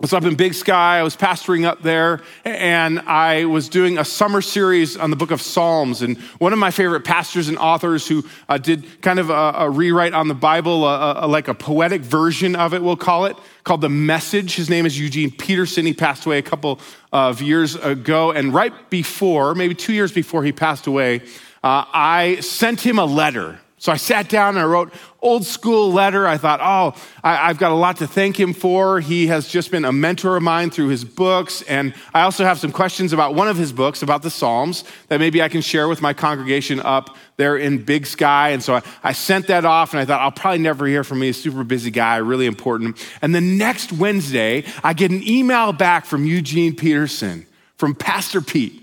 was 0.03 0.13
up 0.13 0.25
in 0.25 0.35
Big 0.35 0.53
Sky. 0.53 0.99
I 0.99 1.05
was 1.05 1.17
pastoring 1.17 1.65
up 1.65 1.81
there, 1.81 2.23
and 2.45 2.99
I 2.99 3.45
was 3.45 3.69
doing 3.69 3.99
a 3.99 4.05
summer 4.05 4.43
series 4.43 4.97
on 4.97 5.11
the 5.11 5.17
book 5.17 5.31
of 5.31 5.41
Psalms. 5.41 6.03
And 6.03 6.19
one 6.41 6.53
of 6.53 6.59
my 6.59 6.73
favorite 6.73 7.03
pastors 7.05 7.47
and 7.47 7.57
authors 7.57 8.09
who 8.09 8.25
uh, 8.49 8.59
did 8.59 9.01
kind 9.01 9.21
of 9.21 9.31
a, 9.31 9.53
a, 9.59 9.71
rewrite 9.71 10.13
on 10.13 10.27
the 10.27 10.35
Bible, 10.35 10.85
a, 10.85 11.25
a, 11.25 11.29
like 11.29 11.47
a 11.47 11.55
poetic 11.55 12.01
version 12.01 12.57
of 12.57 12.75
it, 12.75 12.83
we'll 12.83 12.97
call 12.97 13.27
it, 13.27 13.37
called 13.63 13.81
The 13.81 13.89
Message. 13.89 14.57
His 14.57 14.69
name 14.69 14.87
is 14.87 14.99
Eugene 14.99 15.31
Peterson. 15.31 15.87
He 15.87 15.95
passed 15.95 16.27
away 16.27 16.39
a 16.39 16.43
couple 16.43 16.81
of 17.13 17.41
years 17.41 17.77
ago. 17.77 18.33
And 18.33 18.53
right 18.53 18.91
before, 18.91 19.55
maybe 19.55 19.77
two 19.77 19.93
years 19.93 20.11
before 20.11 20.43
he 20.43 20.51
passed 20.51 20.89
away, 20.89 21.21
uh, 21.63 21.85
I 21.93 22.41
sent 22.41 22.81
him 22.81 22.99
a 22.99 23.05
letter. 23.05 23.61
So 23.83 23.91
I 23.91 23.97
sat 23.97 24.29
down 24.29 24.51
and 24.51 24.61
I 24.61 24.65
wrote 24.65 24.95
old 25.21 25.45
school 25.45 25.93
letter. 25.93 26.25
I 26.25 26.37
thought, 26.37 26.61
oh, 26.62 26.97
I, 27.25 27.49
have 27.49 27.59
got 27.59 27.73
a 27.73 27.75
lot 27.75 27.97
to 27.97 28.07
thank 28.07 28.39
him 28.39 28.53
for. 28.53 29.01
He 29.01 29.27
has 29.27 29.49
just 29.49 29.73
been 29.73 29.85
a 29.85 29.91
mentor 29.91 30.37
of 30.37 30.45
mine 30.45 30.71
through 30.71 30.87
his 30.87 31.05
books. 31.05 31.62
And 31.62 31.93
I 32.15 32.23
also 32.23 32.45
have 32.45 32.61
some 32.61 32.71
questions 32.71 33.12
about 33.12 33.35
one 33.35 33.49
of 33.49 33.57
his 33.57 33.73
books 33.73 34.01
about 34.01 34.23
the 34.23 34.31
Psalms 34.31 34.85
that 35.09 35.19
maybe 35.19 35.43
I 35.43 35.49
can 35.49 35.62
share 35.62 35.89
with 35.89 36.01
my 36.01 36.12
congregation 36.12 36.79
up 36.79 37.17
there 37.39 37.57
in 37.57 37.83
Big 37.83 38.07
Sky. 38.07 38.51
And 38.51 38.62
so 38.62 38.77
I, 38.77 38.83
I 39.03 39.12
sent 39.15 39.49
that 39.49 39.65
off 39.65 39.95
and 39.95 40.01
I 40.01 40.05
thought, 40.05 40.21
I'll 40.21 40.31
probably 40.31 40.61
never 40.61 40.87
hear 40.87 41.03
from 41.03 41.19
me. 41.19 41.31
A 41.31 41.35
super 41.35 41.65
busy 41.65 41.91
guy, 41.91 42.19
really 42.19 42.47
important. 42.47 43.05
And 43.21 43.35
the 43.35 43.41
next 43.41 43.93
Wednesday, 43.93 44.62
I 44.85 44.93
get 44.93 45.11
an 45.11 45.27
email 45.27 45.73
back 45.73 46.05
from 46.05 46.25
Eugene 46.25 46.77
Peterson 46.77 47.49
from 47.79 47.97
Pastor 47.97 48.43
Pete. 48.43 48.82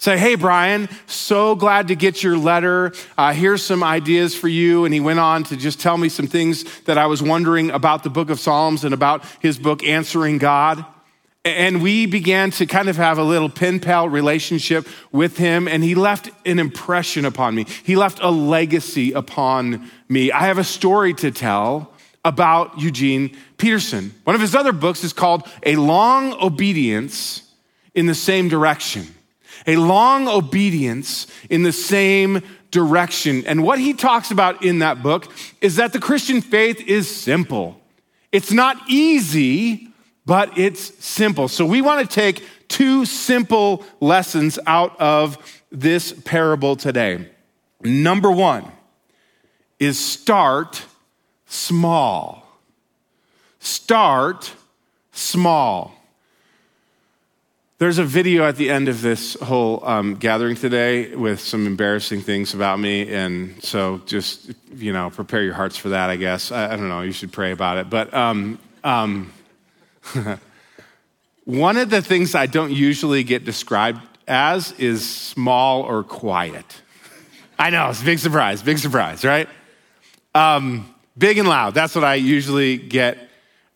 Say, 0.00 0.16
hey, 0.16 0.34
Brian, 0.34 0.88
so 1.06 1.54
glad 1.54 1.88
to 1.88 1.94
get 1.94 2.22
your 2.22 2.38
letter. 2.38 2.94
Uh, 3.18 3.34
here's 3.34 3.62
some 3.62 3.84
ideas 3.84 4.34
for 4.34 4.48
you. 4.48 4.86
And 4.86 4.94
he 4.94 4.98
went 4.98 5.18
on 5.18 5.44
to 5.44 5.58
just 5.58 5.78
tell 5.78 5.98
me 5.98 6.08
some 6.08 6.26
things 6.26 6.64
that 6.84 6.96
I 6.96 7.04
was 7.04 7.22
wondering 7.22 7.70
about 7.70 8.02
the 8.02 8.08
book 8.08 8.30
of 8.30 8.40
Psalms 8.40 8.82
and 8.82 8.94
about 8.94 9.26
his 9.40 9.58
book, 9.58 9.84
Answering 9.84 10.38
God. 10.38 10.86
And 11.44 11.82
we 11.82 12.06
began 12.06 12.50
to 12.52 12.64
kind 12.64 12.88
of 12.88 12.96
have 12.96 13.18
a 13.18 13.22
little 13.22 13.50
pen 13.50 13.78
pal 13.78 14.08
relationship 14.08 14.88
with 15.12 15.36
him, 15.36 15.68
and 15.68 15.84
he 15.84 15.94
left 15.94 16.30
an 16.46 16.58
impression 16.58 17.26
upon 17.26 17.54
me. 17.54 17.66
He 17.84 17.94
left 17.94 18.20
a 18.22 18.30
legacy 18.30 19.12
upon 19.12 19.90
me. 20.08 20.32
I 20.32 20.46
have 20.46 20.56
a 20.56 20.64
story 20.64 21.12
to 21.14 21.30
tell 21.30 21.92
about 22.24 22.80
Eugene 22.80 23.36
Peterson. 23.58 24.14
One 24.24 24.34
of 24.34 24.40
his 24.40 24.54
other 24.54 24.72
books 24.72 25.04
is 25.04 25.12
called 25.12 25.46
A 25.62 25.76
Long 25.76 26.32
Obedience 26.40 27.42
in 27.94 28.06
the 28.06 28.14
Same 28.14 28.48
Direction 28.48 29.06
a 29.66 29.76
long 29.76 30.28
obedience 30.28 31.26
in 31.48 31.62
the 31.62 31.72
same 31.72 32.42
direction. 32.70 33.44
And 33.46 33.62
what 33.62 33.78
he 33.78 33.92
talks 33.92 34.30
about 34.30 34.64
in 34.64 34.80
that 34.80 35.02
book 35.02 35.30
is 35.60 35.76
that 35.76 35.92
the 35.92 35.98
Christian 35.98 36.40
faith 36.40 36.80
is 36.86 37.08
simple. 37.08 37.80
It's 38.32 38.52
not 38.52 38.76
easy, 38.88 39.88
but 40.24 40.56
it's 40.56 41.04
simple. 41.04 41.48
So 41.48 41.66
we 41.66 41.82
want 41.82 42.08
to 42.08 42.14
take 42.14 42.44
two 42.68 43.04
simple 43.04 43.84
lessons 44.00 44.58
out 44.66 44.98
of 45.00 45.36
this 45.72 46.12
parable 46.12 46.76
today. 46.76 47.28
Number 47.82 48.30
one 48.30 48.70
is 49.78 49.98
start 49.98 50.84
small. 51.46 52.46
Start 53.58 54.52
small. 55.12 55.99
There's 57.80 57.96
a 57.96 58.04
video 58.04 58.44
at 58.44 58.56
the 58.56 58.68
end 58.68 58.90
of 58.90 59.00
this 59.00 59.40
whole 59.40 59.82
um, 59.86 60.16
gathering 60.16 60.54
today 60.54 61.16
with 61.16 61.40
some 61.40 61.66
embarrassing 61.66 62.20
things 62.20 62.52
about 62.52 62.78
me. 62.78 63.10
And 63.10 63.64
so 63.64 64.02
just, 64.04 64.50
you 64.74 64.92
know, 64.92 65.08
prepare 65.08 65.42
your 65.42 65.54
hearts 65.54 65.78
for 65.78 65.88
that, 65.88 66.10
I 66.10 66.16
guess. 66.16 66.52
I, 66.52 66.74
I 66.74 66.76
don't 66.76 66.90
know. 66.90 67.00
You 67.00 67.12
should 67.12 67.32
pray 67.32 67.52
about 67.52 67.78
it. 67.78 67.88
But 67.88 68.12
um, 68.12 68.58
um, 68.84 69.32
one 71.46 71.78
of 71.78 71.88
the 71.88 72.02
things 72.02 72.34
I 72.34 72.44
don't 72.44 72.70
usually 72.70 73.24
get 73.24 73.46
described 73.46 74.02
as 74.28 74.72
is 74.72 75.08
small 75.08 75.80
or 75.80 76.04
quiet. 76.04 76.82
I 77.58 77.70
know, 77.70 77.88
it's 77.88 78.02
a 78.02 78.04
big 78.04 78.18
surprise, 78.18 78.62
big 78.62 78.76
surprise, 78.76 79.24
right? 79.24 79.48
Um, 80.34 80.94
big 81.16 81.38
and 81.38 81.48
loud. 81.48 81.72
That's 81.72 81.94
what 81.94 82.04
I 82.04 82.16
usually 82.16 82.76
get 82.76 83.29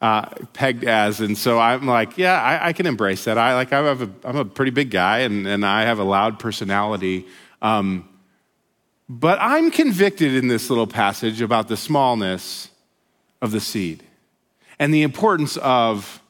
uh, 0.04 0.28
pegged 0.52 0.84
as. 0.84 1.20
And 1.20 1.36
so 1.36 1.58
I'm 1.58 1.86
like, 1.86 2.18
yeah, 2.18 2.38
I, 2.38 2.68
I, 2.68 2.72
can 2.74 2.84
embrace 2.84 3.24
that. 3.24 3.38
I 3.38 3.54
like, 3.54 3.72
I 3.72 3.80
have 3.80 4.02
a, 4.02 4.10
I'm 4.22 4.36
a 4.36 4.44
pretty 4.44 4.70
big 4.70 4.90
guy 4.90 5.20
and, 5.20 5.46
and 5.46 5.64
I 5.64 5.84
have 5.84 5.98
a 5.98 6.04
loud 6.04 6.38
personality. 6.38 7.26
Um, 7.62 8.06
but 9.08 9.38
I'm 9.40 9.70
convicted 9.70 10.34
in 10.34 10.46
this 10.46 10.68
little 10.68 10.86
passage 10.86 11.40
about 11.40 11.68
the 11.68 11.76
smallness 11.78 12.68
of 13.40 13.50
the 13.50 13.60
seed 13.60 14.02
and 14.78 14.92
the 14.92 15.00
importance 15.00 15.56
of 15.56 16.20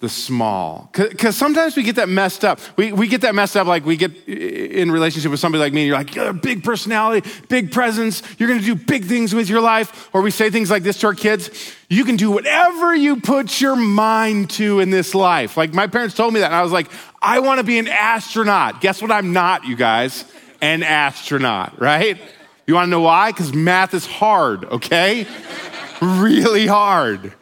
the 0.00 0.08
small. 0.10 0.90
Because 0.92 1.36
sometimes 1.36 1.74
we 1.74 1.82
get 1.82 1.96
that 1.96 2.08
messed 2.08 2.44
up. 2.44 2.60
We, 2.76 2.92
we 2.92 3.08
get 3.08 3.22
that 3.22 3.34
messed 3.34 3.56
up 3.56 3.66
like 3.66 3.86
we 3.86 3.96
get 3.96 4.12
in 4.28 4.90
relationship 4.90 5.30
with 5.30 5.40
somebody 5.40 5.60
like 5.60 5.72
me, 5.72 5.82
and 5.82 5.88
you're 5.88 5.96
like, 5.96 6.14
you're 6.14 6.28
a 6.28 6.34
big 6.34 6.62
personality, 6.62 7.28
big 7.48 7.72
presence, 7.72 8.22
you're 8.38 8.48
gonna 8.48 8.60
do 8.60 8.74
big 8.74 9.06
things 9.06 9.34
with 9.34 9.48
your 9.48 9.62
life. 9.62 10.10
Or 10.12 10.20
we 10.20 10.30
say 10.30 10.50
things 10.50 10.70
like 10.70 10.82
this 10.82 10.98
to 11.00 11.06
our 11.08 11.14
kids 11.14 11.74
you 11.88 12.04
can 12.04 12.16
do 12.16 12.32
whatever 12.32 12.94
you 12.96 13.20
put 13.20 13.60
your 13.60 13.76
mind 13.76 14.50
to 14.50 14.80
in 14.80 14.90
this 14.90 15.14
life. 15.14 15.56
Like 15.56 15.72
my 15.72 15.86
parents 15.86 16.14
told 16.14 16.34
me 16.34 16.40
that, 16.40 16.46
and 16.46 16.54
I 16.54 16.62
was 16.62 16.72
like, 16.72 16.88
I 17.22 17.40
wanna 17.40 17.62
be 17.64 17.78
an 17.78 17.88
astronaut. 17.88 18.80
Guess 18.80 19.00
what 19.00 19.12
I'm 19.12 19.32
not, 19.32 19.64
you 19.64 19.76
guys? 19.76 20.24
An 20.60 20.82
astronaut, 20.82 21.80
right? 21.80 22.20
You 22.66 22.74
wanna 22.74 22.88
know 22.88 23.02
why? 23.02 23.30
Because 23.30 23.54
math 23.54 23.94
is 23.94 24.04
hard, 24.04 24.64
okay? 24.64 25.26
really 26.02 26.66
hard. 26.66 27.32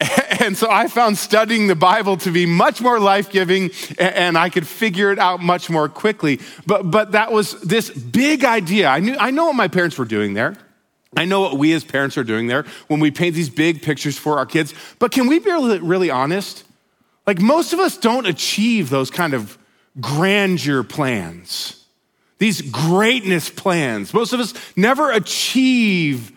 And 0.40 0.58
so 0.58 0.70
I 0.70 0.88
found 0.88 1.16
studying 1.16 1.68
the 1.68 1.74
Bible 1.74 2.18
to 2.18 2.30
be 2.30 2.44
much 2.44 2.82
more 2.82 3.00
life 3.00 3.30
giving 3.30 3.70
and 3.98 4.36
I 4.36 4.50
could 4.50 4.66
figure 4.66 5.10
it 5.10 5.18
out 5.18 5.40
much 5.40 5.70
more 5.70 5.88
quickly. 5.88 6.38
But, 6.66 6.90
but 6.90 7.12
that 7.12 7.32
was 7.32 7.58
this 7.62 7.88
big 7.88 8.44
idea. 8.44 8.88
I, 8.88 8.98
knew, 8.98 9.16
I 9.18 9.30
know 9.30 9.46
what 9.46 9.54
my 9.54 9.68
parents 9.68 9.96
were 9.96 10.04
doing 10.04 10.34
there. 10.34 10.56
I 11.16 11.24
know 11.24 11.40
what 11.40 11.56
we 11.56 11.72
as 11.72 11.84
parents 11.84 12.18
are 12.18 12.24
doing 12.24 12.46
there 12.46 12.64
when 12.88 13.00
we 13.00 13.10
paint 13.10 13.34
these 13.34 13.48
big 13.48 13.80
pictures 13.80 14.18
for 14.18 14.38
our 14.38 14.44
kids. 14.44 14.74
But 14.98 15.12
can 15.12 15.28
we 15.28 15.38
be 15.38 15.50
really 15.50 16.10
honest? 16.10 16.64
Like 17.26 17.40
most 17.40 17.72
of 17.72 17.78
us 17.78 17.96
don't 17.96 18.26
achieve 18.26 18.90
those 18.90 19.10
kind 19.10 19.34
of 19.34 19.56
grandeur 20.00 20.82
plans, 20.82 21.84
these 22.38 22.60
greatness 22.60 23.48
plans. 23.48 24.12
Most 24.12 24.32
of 24.32 24.40
us 24.40 24.52
never 24.76 25.10
achieve 25.10 26.32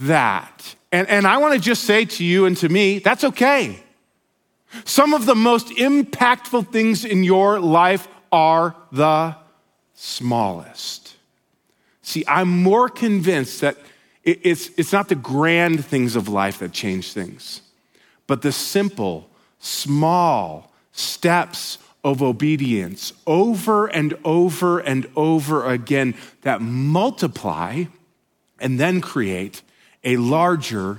that. 0.00 0.74
And, 0.92 1.08
and 1.08 1.26
I 1.26 1.38
want 1.38 1.54
to 1.54 1.60
just 1.60 1.84
say 1.84 2.04
to 2.04 2.24
you 2.24 2.44
and 2.44 2.56
to 2.58 2.68
me, 2.68 2.98
that's 2.98 3.24
okay. 3.24 3.82
Some 4.84 5.14
of 5.14 5.26
the 5.26 5.34
most 5.34 5.68
impactful 5.68 6.70
things 6.70 7.04
in 7.04 7.24
your 7.24 7.58
life 7.58 8.06
are 8.30 8.76
the 8.92 9.34
smallest. 9.94 11.16
See, 12.02 12.24
I'm 12.28 12.62
more 12.62 12.88
convinced 12.88 13.62
that 13.62 13.78
it's, 14.22 14.70
it's 14.76 14.92
not 14.92 15.08
the 15.08 15.14
grand 15.14 15.84
things 15.84 16.14
of 16.14 16.28
life 16.28 16.58
that 16.58 16.72
change 16.72 17.12
things, 17.12 17.62
but 18.26 18.42
the 18.42 18.52
simple, 18.52 19.28
small 19.58 20.72
steps 20.92 21.78
of 22.04 22.22
obedience 22.22 23.12
over 23.26 23.86
and 23.86 24.16
over 24.24 24.78
and 24.80 25.08
over 25.16 25.68
again 25.70 26.14
that 26.42 26.60
multiply 26.60 27.84
and 28.58 28.78
then 28.78 29.00
create 29.00 29.62
a 30.04 30.16
larger 30.16 30.98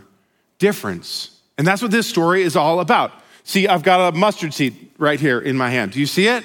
difference. 0.60 1.40
And 1.58 1.68
that's 1.68 1.82
what 1.82 1.92
this 1.92 2.08
story 2.08 2.44
is 2.44 2.56
all 2.56 2.80
about. 2.80 3.12
See, 3.44 3.68
I've 3.68 3.84
got 3.84 4.14
a 4.14 4.18
mustard 4.18 4.54
seed 4.54 4.92
right 4.98 5.20
here 5.20 5.40
in 5.40 5.58
my 5.58 5.70
hand. 5.70 5.92
Do 5.92 6.00
you 6.00 6.06
see 6.06 6.28
it? 6.28 6.44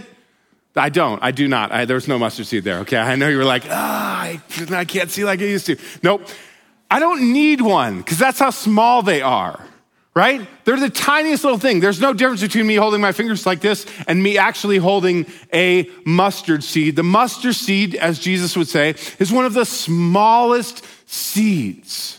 I 0.76 0.88
don't. 0.90 1.22
I 1.22 1.30
do 1.30 1.48
not. 1.48 1.72
I, 1.72 1.84
there's 1.84 2.08
no 2.08 2.18
mustard 2.18 2.46
seed 2.46 2.64
there. 2.64 2.78
Okay. 2.80 2.96
I 2.96 3.16
know 3.16 3.28
you 3.28 3.38
were 3.38 3.44
like, 3.44 3.64
ah, 3.68 4.20
I, 4.22 4.40
I 4.70 4.84
can't 4.84 5.10
see 5.10 5.24
like 5.24 5.40
I 5.40 5.44
used 5.44 5.66
to. 5.66 5.76
Nope. 6.02 6.22
I 6.90 7.00
don't 7.00 7.32
need 7.32 7.60
one 7.60 7.98
because 7.98 8.18
that's 8.18 8.38
how 8.38 8.50
small 8.50 9.02
they 9.02 9.20
are, 9.20 9.62
right? 10.14 10.46
They're 10.64 10.80
the 10.80 10.88
tiniest 10.88 11.44
little 11.44 11.58
thing. 11.58 11.80
There's 11.80 12.00
no 12.00 12.14
difference 12.14 12.40
between 12.40 12.66
me 12.66 12.76
holding 12.76 13.00
my 13.00 13.12
fingers 13.12 13.44
like 13.44 13.60
this 13.60 13.86
and 14.06 14.22
me 14.22 14.38
actually 14.38 14.78
holding 14.78 15.26
a 15.52 15.90
mustard 16.06 16.64
seed. 16.64 16.96
The 16.96 17.02
mustard 17.02 17.54
seed, 17.54 17.94
as 17.94 18.18
Jesus 18.18 18.56
would 18.56 18.68
say, 18.68 18.94
is 19.18 19.30
one 19.30 19.44
of 19.44 19.52
the 19.52 19.66
smallest 19.66 20.84
seeds. 21.06 22.17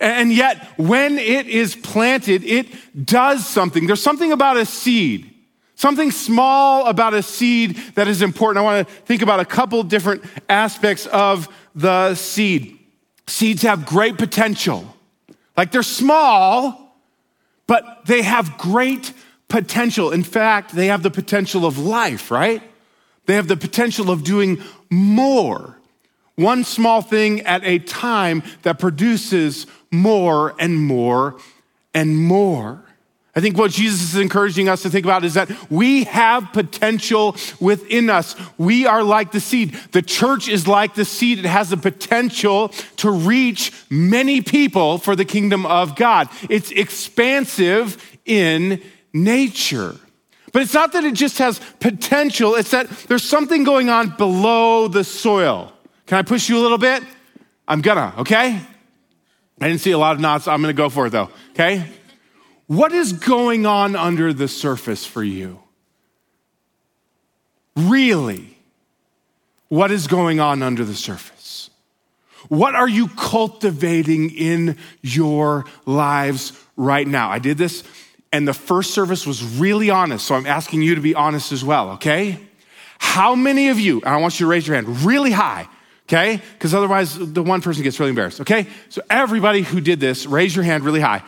And 0.00 0.32
yet, 0.32 0.66
when 0.78 1.18
it 1.18 1.46
is 1.46 1.74
planted, 1.74 2.44
it 2.44 3.06
does 3.06 3.46
something. 3.46 3.86
There's 3.86 4.02
something 4.02 4.32
about 4.32 4.56
a 4.56 4.66
seed, 4.66 5.34
something 5.76 6.10
small 6.10 6.86
about 6.86 7.14
a 7.14 7.22
seed 7.22 7.76
that 7.94 8.06
is 8.06 8.20
important. 8.20 8.58
I 8.58 8.62
want 8.62 8.86
to 8.86 8.94
think 9.04 9.22
about 9.22 9.40
a 9.40 9.44
couple 9.44 9.82
different 9.82 10.24
aspects 10.48 11.06
of 11.06 11.48
the 11.74 12.14
seed. 12.14 12.78
Seeds 13.26 13.62
have 13.62 13.86
great 13.86 14.18
potential. 14.18 14.94
Like 15.56 15.72
they're 15.72 15.82
small, 15.82 16.96
but 17.66 18.04
they 18.06 18.22
have 18.22 18.58
great 18.58 19.12
potential. 19.48 20.12
In 20.12 20.22
fact, 20.22 20.72
they 20.72 20.86
have 20.86 21.02
the 21.02 21.10
potential 21.10 21.64
of 21.64 21.78
life, 21.78 22.30
right? 22.30 22.62
They 23.26 23.34
have 23.34 23.48
the 23.48 23.56
potential 23.56 24.10
of 24.10 24.22
doing 24.22 24.62
more. 24.90 25.77
One 26.38 26.62
small 26.62 27.02
thing 27.02 27.40
at 27.40 27.64
a 27.64 27.80
time 27.80 28.44
that 28.62 28.78
produces 28.78 29.66
more 29.90 30.54
and 30.60 30.78
more 30.80 31.36
and 31.92 32.16
more. 32.16 32.84
I 33.34 33.40
think 33.40 33.58
what 33.58 33.72
Jesus 33.72 34.14
is 34.14 34.20
encouraging 34.20 34.68
us 34.68 34.82
to 34.82 34.90
think 34.90 35.04
about 35.04 35.24
is 35.24 35.34
that 35.34 35.50
we 35.68 36.04
have 36.04 36.52
potential 36.52 37.34
within 37.58 38.08
us. 38.08 38.36
We 38.56 38.86
are 38.86 39.02
like 39.02 39.32
the 39.32 39.40
seed. 39.40 39.72
The 39.90 40.00
church 40.00 40.48
is 40.48 40.68
like 40.68 40.94
the 40.94 41.04
seed. 41.04 41.40
It 41.40 41.44
has 41.44 41.70
the 41.70 41.76
potential 41.76 42.68
to 42.98 43.10
reach 43.10 43.72
many 43.90 44.40
people 44.40 44.98
for 44.98 45.16
the 45.16 45.24
kingdom 45.24 45.66
of 45.66 45.96
God. 45.96 46.28
It's 46.48 46.70
expansive 46.70 48.00
in 48.24 48.80
nature. 49.12 49.96
But 50.52 50.62
it's 50.62 50.74
not 50.74 50.92
that 50.92 51.02
it 51.02 51.14
just 51.14 51.38
has 51.38 51.60
potential, 51.80 52.54
it's 52.54 52.70
that 52.70 52.88
there's 53.08 53.24
something 53.24 53.64
going 53.64 53.90
on 53.90 54.10
below 54.16 54.86
the 54.86 55.02
soil. 55.02 55.72
Can 56.08 56.16
I 56.16 56.22
push 56.22 56.48
you 56.48 56.58
a 56.58 56.62
little 56.62 56.78
bit? 56.78 57.02
I'm 57.68 57.82
gonna, 57.82 58.14
okay? 58.18 58.58
I 59.60 59.68
didn't 59.68 59.82
see 59.82 59.90
a 59.90 59.98
lot 59.98 60.14
of 60.14 60.20
knots. 60.20 60.48
I'm 60.48 60.62
to 60.62 60.72
go 60.72 60.88
for 60.88 61.06
it 61.06 61.10
though. 61.10 61.28
Okay. 61.50 61.84
What 62.66 62.92
is 62.92 63.12
going 63.12 63.66
on 63.66 63.94
under 63.94 64.32
the 64.32 64.48
surface 64.48 65.04
for 65.04 65.22
you? 65.22 65.60
Really? 67.76 68.56
What 69.68 69.90
is 69.90 70.06
going 70.06 70.40
on 70.40 70.62
under 70.62 70.82
the 70.82 70.94
surface? 70.94 71.68
What 72.48 72.74
are 72.74 72.88
you 72.88 73.08
cultivating 73.08 74.30
in 74.30 74.78
your 75.02 75.66
lives 75.84 76.52
right 76.76 77.06
now? 77.06 77.30
I 77.30 77.38
did 77.38 77.58
this 77.58 77.84
and 78.32 78.48
the 78.48 78.54
first 78.54 78.94
service 78.94 79.26
was 79.26 79.42
really 79.42 79.90
honest, 79.90 80.26
so 80.26 80.34
I'm 80.34 80.46
asking 80.46 80.82
you 80.82 80.94
to 80.94 81.00
be 81.02 81.14
honest 81.14 81.52
as 81.52 81.62
well, 81.62 81.90
okay? 81.92 82.38
How 82.98 83.34
many 83.34 83.68
of 83.68 83.78
you, 83.78 84.00
and 84.00 84.08
I 84.08 84.16
want 84.16 84.40
you 84.40 84.46
to 84.46 84.50
raise 84.50 84.66
your 84.66 84.76
hand 84.76 85.02
really 85.02 85.32
high, 85.32 85.68
okay? 86.08 86.42
Because 86.54 86.74
otherwise 86.74 87.16
the 87.16 87.42
one 87.42 87.60
person 87.60 87.82
gets 87.82 88.00
really 88.00 88.10
embarrassed, 88.10 88.40
okay? 88.40 88.66
So 88.88 89.02
everybody 89.10 89.62
who 89.62 89.80
did 89.80 90.00
this, 90.00 90.26
raise 90.26 90.56
your 90.56 90.64
hand 90.64 90.84
really 90.84 91.00
high. 91.00 91.22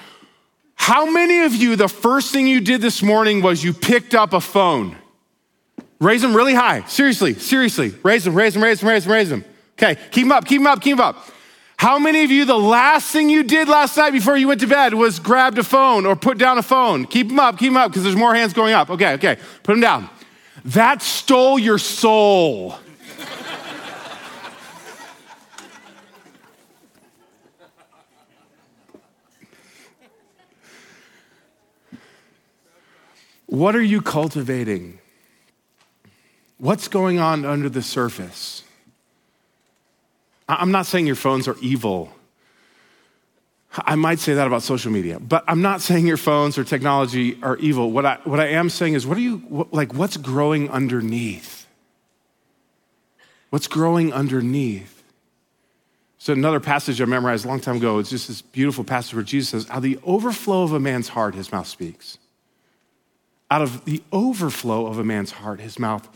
How 0.75 1.04
many 1.04 1.42
of 1.42 1.54
you, 1.54 1.76
the 1.76 1.88
first 1.88 2.32
thing 2.32 2.46
you 2.46 2.60
did 2.60 2.80
this 2.80 3.02
morning 3.02 3.42
was 3.42 3.62
you 3.62 3.75
picked 3.75 4.14
up 4.14 4.32
a 4.32 4.40
phone? 4.40 4.96
Raise 6.00 6.22
them 6.22 6.34
really 6.34 6.54
high. 6.54 6.82
Seriously, 6.84 7.34
seriously. 7.34 7.92
Raise 8.02 8.25
them, 8.25 8.34
raise 8.34 8.54
them, 8.54 8.62
raise 8.62 8.80
them, 8.80 8.88
raise 8.88 9.04
them, 9.04 9.12
raise 9.12 9.28
them. 9.28 9.44
Okay, 9.78 10.00
keep 10.10 10.25
them 10.25 10.32
up, 10.32 10.46
keep 10.46 10.60
them 10.60 10.66
up, 10.66 10.80
keep 10.80 10.96
them 10.96 11.06
up. 11.06 11.26
How 11.76 11.99
many 11.99 12.25
of 12.25 12.30
you, 12.30 12.44
the 12.44 12.58
last 12.58 13.10
thing 13.10 13.30
you 13.30 13.42
did 13.42 13.68
last 13.68 13.96
night 13.96 14.10
before 14.10 14.37
you 14.37 14.49
went 14.49 14.60
to 14.60 14.66
bed 14.66 14.94
was 14.94 15.18
grabbed 15.18 15.58
a 15.58 15.62
phone 15.62 16.04
or 16.06 16.16
put 16.16 16.38
down 16.38 16.58
a 16.58 16.62
phone? 16.62 17.06
Keep 17.06 17.28
them 17.28 17.40
up, 17.40 17.58
keep 17.58 17.68
them 17.68 17.76
up, 17.76 17.90
because 17.90 18.02
there's 18.02 18.16
more 18.16 18.34
hands 18.34 18.52
going 18.52 18.75
up. 18.75 18.90
Okay, 18.90 19.14
okay, 19.14 19.37
put 19.62 19.72
them 19.72 19.80
down. 19.80 20.08
That 20.64 21.00
stole 21.00 21.58
your 21.58 21.78
soul. 21.78 22.78
What 33.50 33.75
are 33.75 33.83
you 33.83 34.00
cultivating? 34.00 35.00
What's 36.59 36.87
going 36.87 37.19
on 37.19 37.45
under 37.45 37.69
the 37.69 37.83
surface? 37.83 38.62
I'm 40.49 40.71
not 40.71 40.87
saying 40.87 41.07
your 41.07 41.16
phones 41.16 41.49
are 41.49 41.57
evil. 41.61 42.12
I 43.73 43.97
might 43.97 44.21
say 44.21 44.35
that 44.35 44.47
about 44.47 44.62
social 44.62 44.92
media, 44.92 45.19
but 45.19 45.45
I'm 45.49 45.62
not 45.62 45.80
saying 45.80 46.07
your 46.07 46.16
phones 46.16 46.59
or 46.59 46.64
technology 46.64 47.38
are 47.42 47.57
evil. 47.57 47.90
What 47.90 48.07
I, 48.07 48.19
what 48.25 48.38
I 48.38 48.49
am 48.49 48.71
saying 48.71 48.95
is, 48.95 49.04
what 49.07 49.16
are 49.16 49.21
you, 49.21 49.38
what, 49.38 49.73
like, 49.73 49.95
what's 49.95 50.16
growing 50.16 50.71
underneath? 50.71 51.66
What's 53.50 53.66
growing 53.66 54.12
underneath? 54.12 55.02
So, 56.19 56.33
another 56.33 56.61
passage 56.61 57.00
I 57.00 57.04
memorized 57.04 57.45
a 57.45 57.49
long 57.49 57.61
time 57.61 57.76
ago, 57.76 57.99
it's 57.99 58.11
just 58.11 58.28
this 58.28 58.42
beautiful 58.42 58.85
passage 58.85 59.14
where 59.14 59.25
Jesus 59.25 59.49
says, 59.50 59.69
How 59.69 59.80
the 59.80 59.99
overflow 60.04 60.62
of 60.62 60.73
a 60.73 60.80
man's 60.80 61.09
heart, 61.09 61.35
his 61.35 61.50
mouth 61.50 61.66
speaks. 61.66 62.19
Out 63.50 63.62
of 63.62 63.85
the 63.85 64.02
overflow 64.12 64.87
of 64.87 64.99
a 64.99 65.04
man's 65.04 65.33
heart, 65.33 65.61
his 65.61 65.78
mouth 65.78 66.09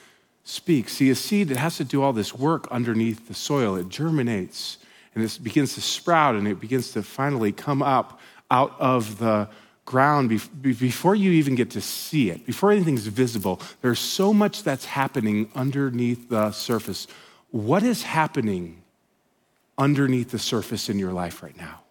speaks. 0.44 0.92
See, 0.94 1.10
a 1.10 1.14
seed 1.14 1.48
that 1.48 1.56
has 1.56 1.76
to 1.78 1.84
do 1.84 2.02
all 2.02 2.12
this 2.12 2.34
work 2.34 2.68
underneath 2.70 3.28
the 3.28 3.34
soil, 3.34 3.76
it 3.76 3.88
germinates 3.88 4.78
and 5.14 5.24
it 5.24 5.38
begins 5.42 5.74
to 5.74 5.80
sprout 5.80 6.34
and 6.34 6.46
it 6.46 6.60
begins 6.60 6.92
to 6.92 7.02
finally 7.02 7.52
come 7.52 7.82
up 7.82 8.20
out 8.50 8.74
of 8.78 9.18
the 9.18 9.48
ground 9.84 10.28
before 10.62 11.14
you 11.14 11.30
even 11.32 11.54
get 11.54 11.70
to 11.70 11.80
see 11.80 12.30
it, 12.30 12.46
before 12.46 12.70
anything's 12.70 13.06
visible. 13.06 13.60
There's 13.82 13.98
so 13.98 14.32
much 14.32 14.62
that's 14.62 14.84
happening 14.86 15.50
underneath 15.54 16.28
the 16.28 16.52
surface. 16.52 17.06
What 17.50 17.82
is 17.82 18.02
happening 18.02 18.82
underneath 19.76 20.30
the 20.30 20.38
surface 20.38 20.88
in 20.88 20.98
your 20.98 21.12
life 21.12 21.42
right 21.42 21.56
now? 21.56 21.83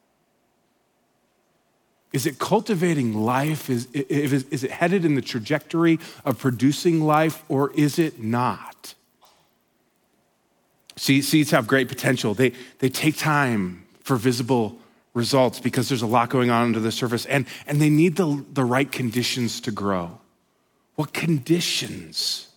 Is 2.14 2.28
it 2.28 2.38
cultivating 2.38 3.16
life? 3.16 3.72
Is, 3.72 3.88
is, 3.92 4.64
it 4.64 4.72
headed 4.72 5.04
in 5.04 5.16
the 5.16 5.22
trajectory 5.22 6.00
of 6.24 6.38
producing 6.38 7.02
life, 7.02 7.44
or 7.50 7.72
is 7.74 7.98
it 7.98 8.22
not? 8.22 8.94
See, 10.96 11.24
seeds 11.24 11.50
have 11.50 11.66
great 11.66 11.90
potential. 11.90 12.36
They, 12.36 12.54
they 12.78 12.90
take 12.90 13.18
time 13.18 13.84
for 14.04 14.16
visible 14.16 14.78
results 15.16 15.60
because 15.60 15.90
there's 15.90 16.04
a 16.04 16.08
lot 16.08 16.30
going 16.30 16.52
on 16.52 16.66
under 16.66 16.80
the 16.80 16.92
surface, 16.92 17.26
and, 17.26 17.48
and 17.66 17.82
they 17.82 17.90
need 17.90 18.16
the, 18.16 18.46
the 18.54 18.64
right 18.64 18.92
conditions 18.92 19.60
to 19.62 19.72
grow. 19.72 20.20
What 20.96 21.14
conditions 21.14 22.48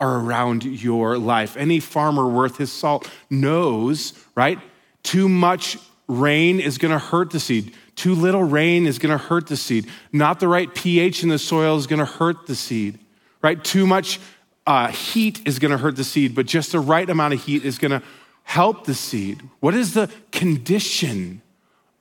are 0.00 0.20
around 0.20 0.64
your 0.64 1.18
life? 1.18 1.56
Any 1.56 1.80
farmer 1.80 2.28
worth 2.28 2.58
his 2.58 2.70
salt 2.70 3.10
knows, 3.28 4.12
right? 4.36 4.60
Too 5.02 5.28
much 5.28 5.76
rain 6.06 6.60
is 6.60 6.78
going 6.78 6.92
to 6.92 6.98
hurt 6.98 7.30
the 7.30 7.40
seed. 7.40 7.74
Too 7.94 8.14
little 8.14 8.42
rain 8.42 8.86
is 8.86 8.98
going 8.98 9.16
to 9.16 9.22
hurt 9.22 9.46
the 9.46 9.56
seed. 9.56 9.88
Not 10.12 10.40
the 10.40 10.48
right 10.48 10.72
pH 10.74 11.22
in 11.22 11.28
the 11.28 11.38
soil 11.38 11.76
is 11.76 11.86
going 11.86 11.98
to 11.98 12.04
hurt 12.04 12.46
the 12.46 12.54
seed, 12.54 12.98
right? 13.42 13.62
Too 13.62 13.86
much 13.86 14.18
uh, 14.66 14.88
heat 14.88 15.46
is 15.46 15.58
going 15.58 15.72
to 15.72 15.78
hurt 15.78 15.96
the 15.96 16.04
seed, 16.04 16.34
but 16.34 16.46
just 16.46 16.72
the 16.72 16.80
right 16.80 17.08
amount 17.08 17.34
of 17.34 17.42
heat 17.42 17.64
is 17.64 17.78
going 17.78 17.90
to 17.90 18.02
help 18.44 18.86
the 18.86 18.94
seed. 18.94 19.42
What 19.60 19.74
is 19.74 19.94
the 19.94 20.10
condition 20.30 21.42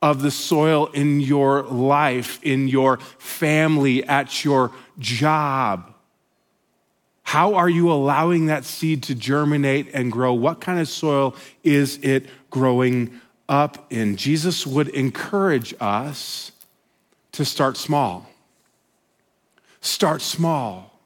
of 0.02 0.22
the 0.22 0.32
soil 0.32 0.88
in 0.88 1.20
your 1.20 1.64
life, 1.64 2.40
in 2.42 2.68
your 2.68 2.98
family, 3.18 4.04
at 4.06 4.44
your 4.44 4.72
job? 4.98 5.94
How 7.24 7.54
are 7.54 7.70
you 7.70 7.92
allowing 7.92 8.48
that 8.48 8.66
seed 8.66 9.04
to 9.04 9.16
germinate 9.16 9.90
and 9.94 10.12
grow? 10.12 10.34
What 10.34 10.60
kind 10.60 10.80
of 10.80 10.88
soil 10.88 11.36
is 11.64 11.98
it 11.98 12.26
growing 12.50 13.22
up 13.52 13.86
in. 13.92 14.16
Jesus 14.16 14.66
would 14.66 14.88
encourage 14.88 15.76
us 15.82 16.54
to 17.34 17.44
start 17.44 17.76
small. 17.76 18.28
Start 19.82 20.22
small. 20.22 20.98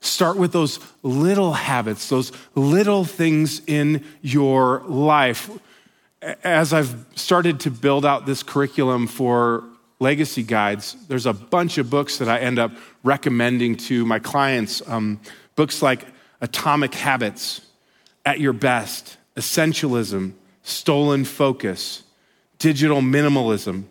Start 0.00 0.36
with 0.36 0.52
those 0.52 0.78
little 1.02 1.54
habits, 1.54 2.08
those 2.10 2.30
little 2.54 3.04
things 3.04 3.62
in 3.66 4.04
your 4.20 4.82
life. 4.86 5.50
As 6.44 6.72
I've 6.74 6.94
started 7.14 7.60
to 7.60 7.70
build 7.70 8.04
out 8.04 8.26
this 8.26 8.42
curriculum 8.42 9.06
for 9.06 9.64
legacy 9.98 10.42
guides, 10.42 10.94
there's 11.08 11.26
a 11.26 11.32
bunch 11.32 11.78
of 11.78 11.88
books 11.88 12.18
that 12.18 12.28
I 12.28 12.38
end 12.40 12.58
up 12.58 12.72
recommending 13.02 13.76
to 13.88 14.04
my 14.04 14.18
clients. 14.18 14.86
Um, 14.86 15.20
books 15.56 15.80
like 15.80 16.04
Atomic 16.42 16.94
Habits, 16.94 17.62
At 18.26 18.40
Your 18.40 18.52
Best, 18.52 19.16
Essentialism, 19.36 20.34
stolen 20.68 21.24
focus, 21.24 22.02
digital 22.58 23.00
minimalism, 23.00 23.84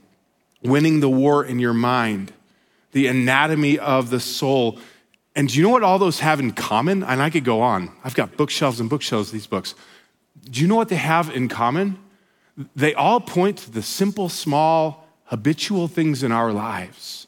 winning 0.64 1.00
the 1.00 1.10
war 1.10 1.44
in 1.44 1.60
your 1.60 1.74
mind, 1.74 2.32
the 2.92 3.08
anatomy 3.08 3.80
of 3.80 4.10
the 4.10 4.20
soul. 4.20 4.80
And 5.36 5.50
do 5.50 5.58
you 5.58 5.64
know 5.64 5.70
what 5.70 5.84
all 5.84 6.00
those 6.00 6.20
have 6.20 6.40
in 6.40 6.52
common? 6.52 7.04
And 7.04 7.22
I 7.22 7.30
could 7.30 7.44
go 7.44 7.62
on. 7.62 7.92
I've 8.04 8.16
got 8.16 8.38
bookshelves 8.38 8.80
and 8.80 8.90
bookshelves, 8.90 9.32
these 9.32 9.48
books. 9.48 9.76
Do 10.50 10.62
you 10.62 10.68
know 10.68 10.76
what 10.76 10.90
they 10.90 10.96
have 10.96 11.30
in 11.30 11.48
common? 11.48 11.98
They 12.76 12.94
all 12.94 13.20
point 13.20 13.58
to 13.60 13.72
the 13.72 13.82
simple, 13.82 14.30
small, 14.30 15.08
habitual 15.26 15.88
things 15.88 16.24
in 16.24 16.32
our 16.32 16.52
lives 16.52 17.28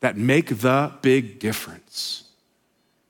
that 0.00 0.16
make 0.16 0.60
the 0.60 0.92
big 1.02 1.38
difference. 1.38 2.25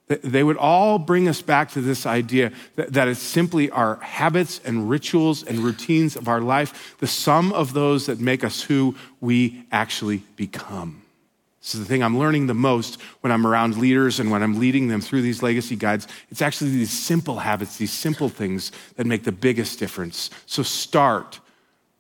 They 0.08 0.44
would 0.44 0.56
all 0.56 1.00
bring 1.00 1.26
us 1.26 1.42
back 1.42 1.72
to 1.72 1.80
this 1.80 2.06
idea 2.06 2.52
that, 2.76 3.08
it's 3.08 3.20
simply 3.20 3.70
our 3.70 3.96
habits 3.96 4.60
and 4.64 4.88
rituals 4.88 5.42
and 5.42 5.58
routines 5.58 6.14
of 6.14 6.28
our 6.28 6.40
life, 6.40 6.96
the 6.98 7.08
sum 7.08 7.52
of 7.52 7.72
those 7.72 8.06
that 8.06 8.20
make 8.20 8.44
us 8.44 8.62
who 8.62 8.94
we 9.20 9.64
actually 9.72 10.18
become. 10.36 11.02
This 11.60 11.74
is 11.74 11.80
the 11.80 11.86
thing 11.86 12.04
I'm 12.04 12.16
learning 12.16 12.46
the 12.46 12.54
most 12.54 13.00
when 13.22 13.32
I'm 13.32 13.44
around 13.44 13.78
leaders 13.78 14.20
and 14.20 14.30
when 14.30 14.44
I'm 14.44 14.60
leading 14.60 14.86
them 14.86 15.00
through 15.00 15.22
these 15.22 15.42
legacy 15.42 15.74
guides. 15.74 16.06
It's 16.30 16.40
actually 16.40 16.70
these 16.70 16.92
simple 16.92 17.40
habits, 17.40 17.76
these 17.76 17.92
simple 17.92 18.28
things 18.28 18.70
that 18.94 19.06
make 19.06 19.24
the 19.24 19.32
biggest 19.32 19.80
difference. 19.80 20.30
So 20.46 20.62
start 20.62 21.40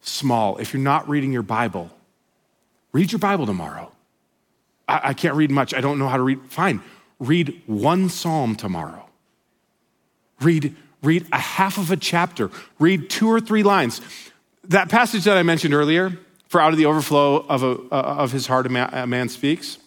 small. 0.00 0.58
If 0.58 0.72
you're 0.72 0.80
not 0.80 1.08
reading 1.08 1.32
your 1.32 1.42
Bible, 1.42 1.90
read 2.92 3.10
your 3.10 3.18
Bible 3.18 3.46
tomorrow. 3.46 3.90
I, 4.86 5.00
I 5.08 5.14
can't 5.14 5.34
read 5.34 5.50
much. 5.50 5.74
I 5.74 5.80
don't 5.80 5.98
know 5.98 6.06
how 6.06 6.18
to 6.18 6.22
read. 6.22 6.40
Fine 6.48 6.80
read 7.18 7.62
one 7.66 8.08
psalm 8.08 8.56
tomorrow. 8.56 9.08
Read, 10.40 10.76
read 11.02 11.26
a 11.32 11.38
half 11.38 11.78
of 11.78 11.90
a 11.90 11.96
chapter. 11.96 12.50
Read 12.78 13.08
two 13.08 13.28
or 13.28 13.40
three 13.40 13.62
lines. 13.62 14.00
That 14.64 14.88
passage 14.88 15.24
that 15.24 15.36
I 15.36 15.42
mentioned 15.42 15.74
earlier, 15.74 16.18
for 16.48 16.60
out 16.60 16.72
of 16.72 16.78
the 16.78 16.86
overflow 16.86 17.46
of, 17.48 17.62
a, 17.62 17.72
uh, 17.72 18.16
of 18.18 18.32
his 18.32 18.46
heart, 18.46 18.66
a 18.66 18.68
man, 18.68 18.90
a 18.92 19.06
man 19.06 19.28
speaks. 19.28 19.78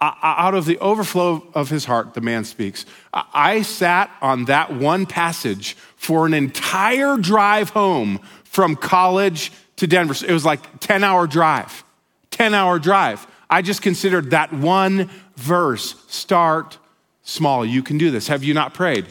Uh, 0.00 0.12
out 0.22 0.54
of 0.54 0.66
the 0.66 0.78
overflow 0.80 1.46
of 1.54 1.70
his 1.70 1.84
heart, 1.84 2.14
the 2.14 2.20
man 2.20 2.44
speaks. 2.44 2.84
I 3.12 3.62
sat 3.62 4.10
on 4.20 4.46
that 4.46 4.74
one 4.74 5.06
passage 5.06 5.76
for 5.96 6.26
an 6.26 6.34
entire 6.34 7.16
drive 7.16 7.70
home 7.70 8.20
from 8.44 8.76
college 8.76 9.52
to 9.76 9.86
Denver. 9.86 10.14
It 10.26 10.32
was 10.32 10.44
like 10.44 10.80
10 10.80 11.04
hour 11.04 11.26
drive, 11.26 11.84
10 12.30 12.54
hour 12.54 12.78
drive. 12.78 13.26
I 13.48 13.62
just 13.62 13.82
considered 13.82 14.30
that 14.30 14.52
one 14.52 15.10
verse. 15.36 15.94
Start 16.08 16.78
small. 17.22 17.64
You 17.64 17.82
can 17.82 17.98
do 17.98 18.10
this. 18.10 18.28
Have 18.28 18.44
you 18.44 18.54
not 18.54 18.74
prayed? 18.74 19.06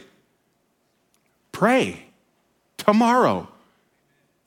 Pray 1.52 2.06
tomorrow. 2.78 3.48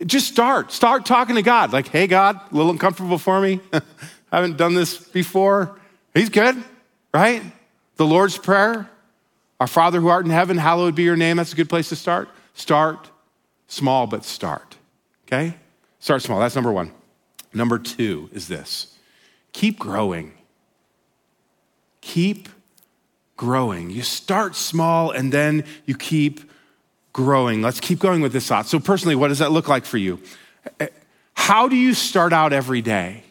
Just 0.05 0.29
start. 0.29 0.73
Start 0.73 1.07
talking 1.07 1.37
to 1.37 1.43
God. 1.43 1.73
Like, 1.73 1.89
hey, 1.89 2.07
God, 2.07 2.41
a 2.51 2.55
little 2.55 2.71
uncomfortable 2.71 3.19
for 3.19 3.41
me. 3.41 3.61
I 3.73 3.81
haven't 4.33 4.57
done 4.57 4.75
this 4.75 4.99
before. 4.99 5.79
He's 6.12 6.29
good, 6.29 6.62
right? 7.15 7.43
The 7.97 8.07
Lord's 8.07 8.37
Prayer. 8.37 8.91
Our 9.59 9.67
Father 9.67 10.01
who 10.01 10.09
art 10.09 10.27
in 10.27 10.31
heaven, 10.31 10.59
hallowed 10.59 10.95
be 10.95 11.03
your 11.03 11.17
name. 11.17 11.39
That's 11.39 11.55
a 11.55 11.57
good 11.57 11.71
place 11.71 11.89
to 11.89 11.97
start. 11.97 12.29
Start 12.53 13.11
small, 13.69 14.07
but 14.07 14.25
start. 14.25 14.77
Okay? 15.27 15.57
Start 15.99 16.23
small. 16.23 16.41
That's 16.41 16.55
number 16.55 16.73
one. 16.73 16.93
Number 17.55 17.79
two 17.79 18.29
is 18.33 18.49
this 18.49 18.95
keep 19.53 19.79
growing. 19.79 20.36
Keep 22.07 22.49
growing. 23.37 23.90
You 23.90 24.03
start 24.03 24.55
small 24.55 25.11
and 25.11 25.33
then 25.33 25.64
you 25.87 25.97
keep 25.97 26.40
growing. 27.12 27.62
Let's 27.62 27.81
keep 27.81 27.99
going 27.99 28.21
with 28.21 28.33
this 28.33 28.47
thought. 28.47 28.66
So, 28.66 28.79
personally, 28.79 29.16
what 29.16 29.29
does 29.29 29.40
that 29.40 29.51
look 29.51 29.69
like 29.69 29.85
for 29.85 29.99
you? 29.99 30.21
How 31.35 31.69
do 31.69 31.75
you 31.77 31.95
start 31.95 32.33
out 32.33 32.53
every 32.53 32.81
day? 32.81 33.25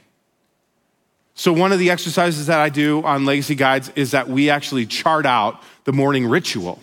So, 1.35 1.53
one 1.53 1.71
of 1.71 1.79
the 1.79 1.89
exercises 1.89 2.47
that 2.47 2.59
I 2.59 2.69
do 2.69 3.01
on 3.03 3.25
Legacy 3.25 3.55
Guides 3.55 3.91
is 3.95 4.11
that 4.11 4.27
we 4.27 4.49
actually 4.49 4.85
chart 4.85 5.25
out 5.25 5.63
the 5.85 5.93
morning 5.93 6.27
ritual. 6.27 6.79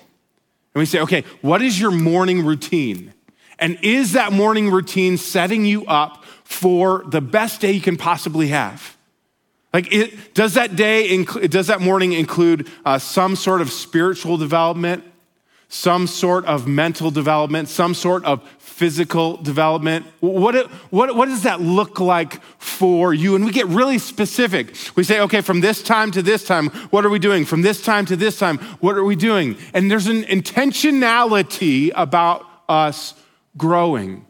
And 0.75 0.81
we 0.81 0.87
say, 0.87 1.01
okay, 1.01 1.25
what 1.43 1.61
is 1.61 1.79
your 1.79 1.91
morning 1.91 2.45
routine? 2.45 3.13
And 3.59 3.79
is 3.83 4.13
that 4.13 4.33
morning 4.33 4.71
routine 4.71 5.19
setting 5.19 5.67
you 5.67 5.85
up 5.85 6.25
for 6.45 7.05
the 7.07 7.21
best 7.21 7.61
day 7.61 7.73
you 7.73 7.83
can 7.83 7.99
possibly 7.99 8.49
have? 8.49 8.97
Like, 9.73 9.93
it, 9.93 10.35
does 10.35 10.55
that 10.55 10.77
day, 10.77 11.09
inc- 11.11 11.49
does 11.51 11.69
that 11.69 11.81
morning 11.81 12.13
include 12.13 12.69
uh, 12.85 12.99
some 12.99 13.37
sort 13.37 13.63
of 13.63 13.71
spiritual 13.71 14.37
development, 14.37 15.05
some 15.69 16.07
sort 16.07 16.45
of 16.45 16.67
mental 16.67 17.11
development, 17.11 17.71
some 17.71 17.95
sort 17.95 18.23
of 18.27 18.47
physical 18.59 19.39
development? 19.39 20.05
What, 20.21 20.71
what, 20.91 21.17
what 21.17 21.27
does 21.27 21.45
that 21.45 21.63
look 21.63 22.01
like 22.01 22.43
for 22.59 23.15
you? 23.15 23.35
And 23.35 23.47
we 23.47 23.51
get 23.51 23.67
really 23.67 23.99
specific. 23.99 24.75
We 24.95 25.05
say, 25.05 25.21
okay, 25.21 25.41
from 25.41 25.61
this 25.61 25.83
time 25.83 26.11
to 26.11 26.23
this 26.23 26.45
time, 26.45 26.69
what 26.91 27.07
are 27.07 27.11
we 27.11 27.19
doing? 27.19 27.47
From 27.47 27.63
this 27.63 27.83
time 27.83 28.05
to 28.07 28.17
this 28.17 28.39
time, 28.39 28.59
what 28.81 28.99
are 28.99 29.05
we 29.05 29.17
doing? 29.17 29.57
And 29.73 29.91
there's 29.91 30.07
an 30.07 30.25
intentionality 30.25 31.93
about 31.95 32.45
us 32.69 33.15
growing. 33.57 34.27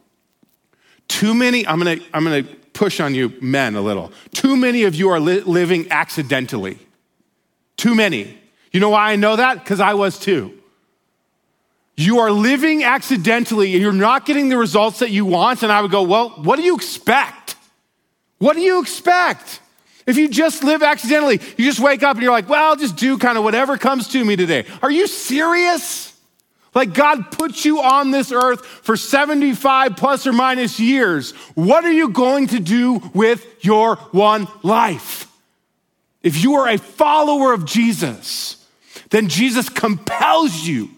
Too 1.09 1.35
many, 1.35 1.66
I'm 1.66 1.78
gonna, 1.78 1.96
I'm 2.14 2.22
gonna 2.22 2.44
push 2.83 2.99
on 2.99 3.14
you 3.14 3.33
men 3.40 3.77
a 3.77 3.81
little. 3.81 4.11
Too 4.33 4.57
many 4.57 4.83
of 4.83 4.97
you 4.97 5.09
are 5.11 5.21
li- 5.21 5.42
living 5.42 5.87
accidentally. 5.92 6.81
Too 7.77 7.95
many. 7.95 8.37
You 8.73 8.81
know 8.81 8.90
why 8.90 9.12
I 9.12 9.14
know 9.14 9.37
that? 9.37 9.61
Because 9.61 9.79
I 9.79 9.95
was 9.95 10.18
too. 10.18 10.53
You 11.97 12.18
are 12.18 12.33
living 12.33 12.83
accidentally 12.83 13.75
and 13.75 13.81
you're 13.81 13.92
not 13.92 14.27
getting 14.27 14.49
the 14.49 14.57
results 14.57 14.99
that 14.99 15.11
you 15.11 15.25
want. 15.25 15.62
And 15.62 15.71
I 15.71 15.81
would 15.81 15.92
go, 15.92 16.03
well, 16.03 16.31
what 16.31 16.57
do 16.57 16.62
you 16.62 16.75
expect? 16.75 17.55
What 18.38 18.55
do 18.55 18.61
you 18.61 18.83
expect? 18.83 19.61
If 20.05 20.16
you 20.16 20.29
just 20.29 20.64
live 20.64 20.83
accidentally, 20.83 21.40
you 21.57 21.64
just 21.64 21.79
wake 21.79 22.03
up 22.03 22.16
and 22.16 22.23
you're 22.25 22.33
like, 22.33 22.49
well, 22.49 22.71
I'll 22.71 22.75
just 22.75 22.97
do 22.97 23.16
kind 23.16 23.38
of 23.38 23.45
whatever 23.45 23.79
comes 23.79 24.09
to 24.09 24.25
me 24.25 24.35
today. 24.35 24.66
Are 24.83 24.90
you 24.90 25.07
serious? 25.07 26.12
Like 26.75 26.95
God 26.95 27.31
put 27.31 27.65
you 27.65 27.81
on 27.81 28.11
this 28.11 28.33
earth 28.33 28.65
for 28.65 28.97
75 28.97 29.97
plus 29.97 30.27
or 30.27 30.33
minus 30.33 30.81
years. 30.81 31.33
What 31.55 31.85
are 31.85 31.93
you 31.93 32.09
going 32.09 32.49
to 32.49 32.61
do 32.61 33.03
with 33.13 33.47
your 33.65 33.97
one 33.97 34.49
life? 34.63 35.31
If 36.23 36.43
you 36.43 36.55
are 36.55 36.69
a 36.69 36.79
follower 36.79 37.53
of 37.53 37.67
Jesus, 37.67 38.65
then 39.11 39.29
Jesus 39.29 39.69
compels 39.69 40.67
you 40.67 40.89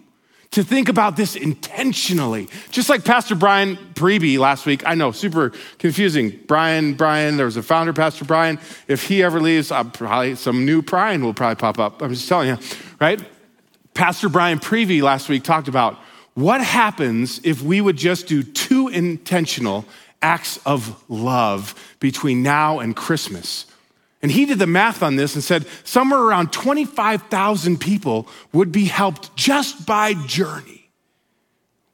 to 0.55 0.63
think 0.63 0.89
about 0.89 1.17
this 1.17 1.35
intentionally. 1.35 2.49
Just 2.71 2.89
like 2.89 3.05
Pastor 3.05 3.35
Brian 3.35 3.77
Preby 3.95 4.39
last 4.39 4.67
week. 4.67 4.85
I 4.87 4.95
know, 4.95 5.11
super 5.11 5.51
confusing. 5.79 6.39
Brian, 6.47 6.95
Brian, 6.95 7.37
there 7.37 7.47
was 7.47 7.57
a 7.57 7.63
founder, 7.63 7.93
Pastor 7.93 8.25
Brian. 8.25 8.61
If 8.87 9.09
he 9.09 9.25
ever 9.25 9.41
leaves, 9.41 9.73
I'll 9.73 9.85
probably 9.85 10.37
some 10.37 10.65
new 10.65 10.81
Brian 10.83 11.25
will 11.25 11.35
probably 11.35 11.57
pop 11.57 11.81
up. 11.81 12.01
I'm 12.03 12.11
just 12.11 12.29
telling 12.29 12.51
you, 12.51 12.59
right? 13.01 13.21
Pastor 13.95 14.29
Brian 14.29 14.59
Prevey 14.59 15.01
last 15.03 15.29
week 15.29 15.45
talked 15.45 15.69
about 15.69 15.97
what 16.35 16.61
happens 16.61 17.41
if 17.45 17.63
we 17.63 17.81
would 17.81 17.97
just 17.97 18.27
do 18.27 18.43
two 18.43 18.89
intentional 18.89 19.85
acts 20.21 20.59
of 20.67 21.03
love 21.09 21.75
between 22.01 22.43
now 22.43 22.81
and 22.81 22.97
Christmas. 22.97 23.67
And 24.21 24.33
he 24.33 24.47
did 24.47 24.59
the 24.59 24.67
math 24.67 25.03
on 25.03 25.17
this 25.17 25.35
and 25.35 25.45
said 25.45 25.67
somewhere 25.85 26.19
around 26.19 26.53
25,000 26.53 27.79
people 27.79 28.27
would 28.53 28.73
be 28.73 28.87
helped 28.87 29.37
just 29.37 29.87
by 29.87 30.15
journey. 30.27 30.91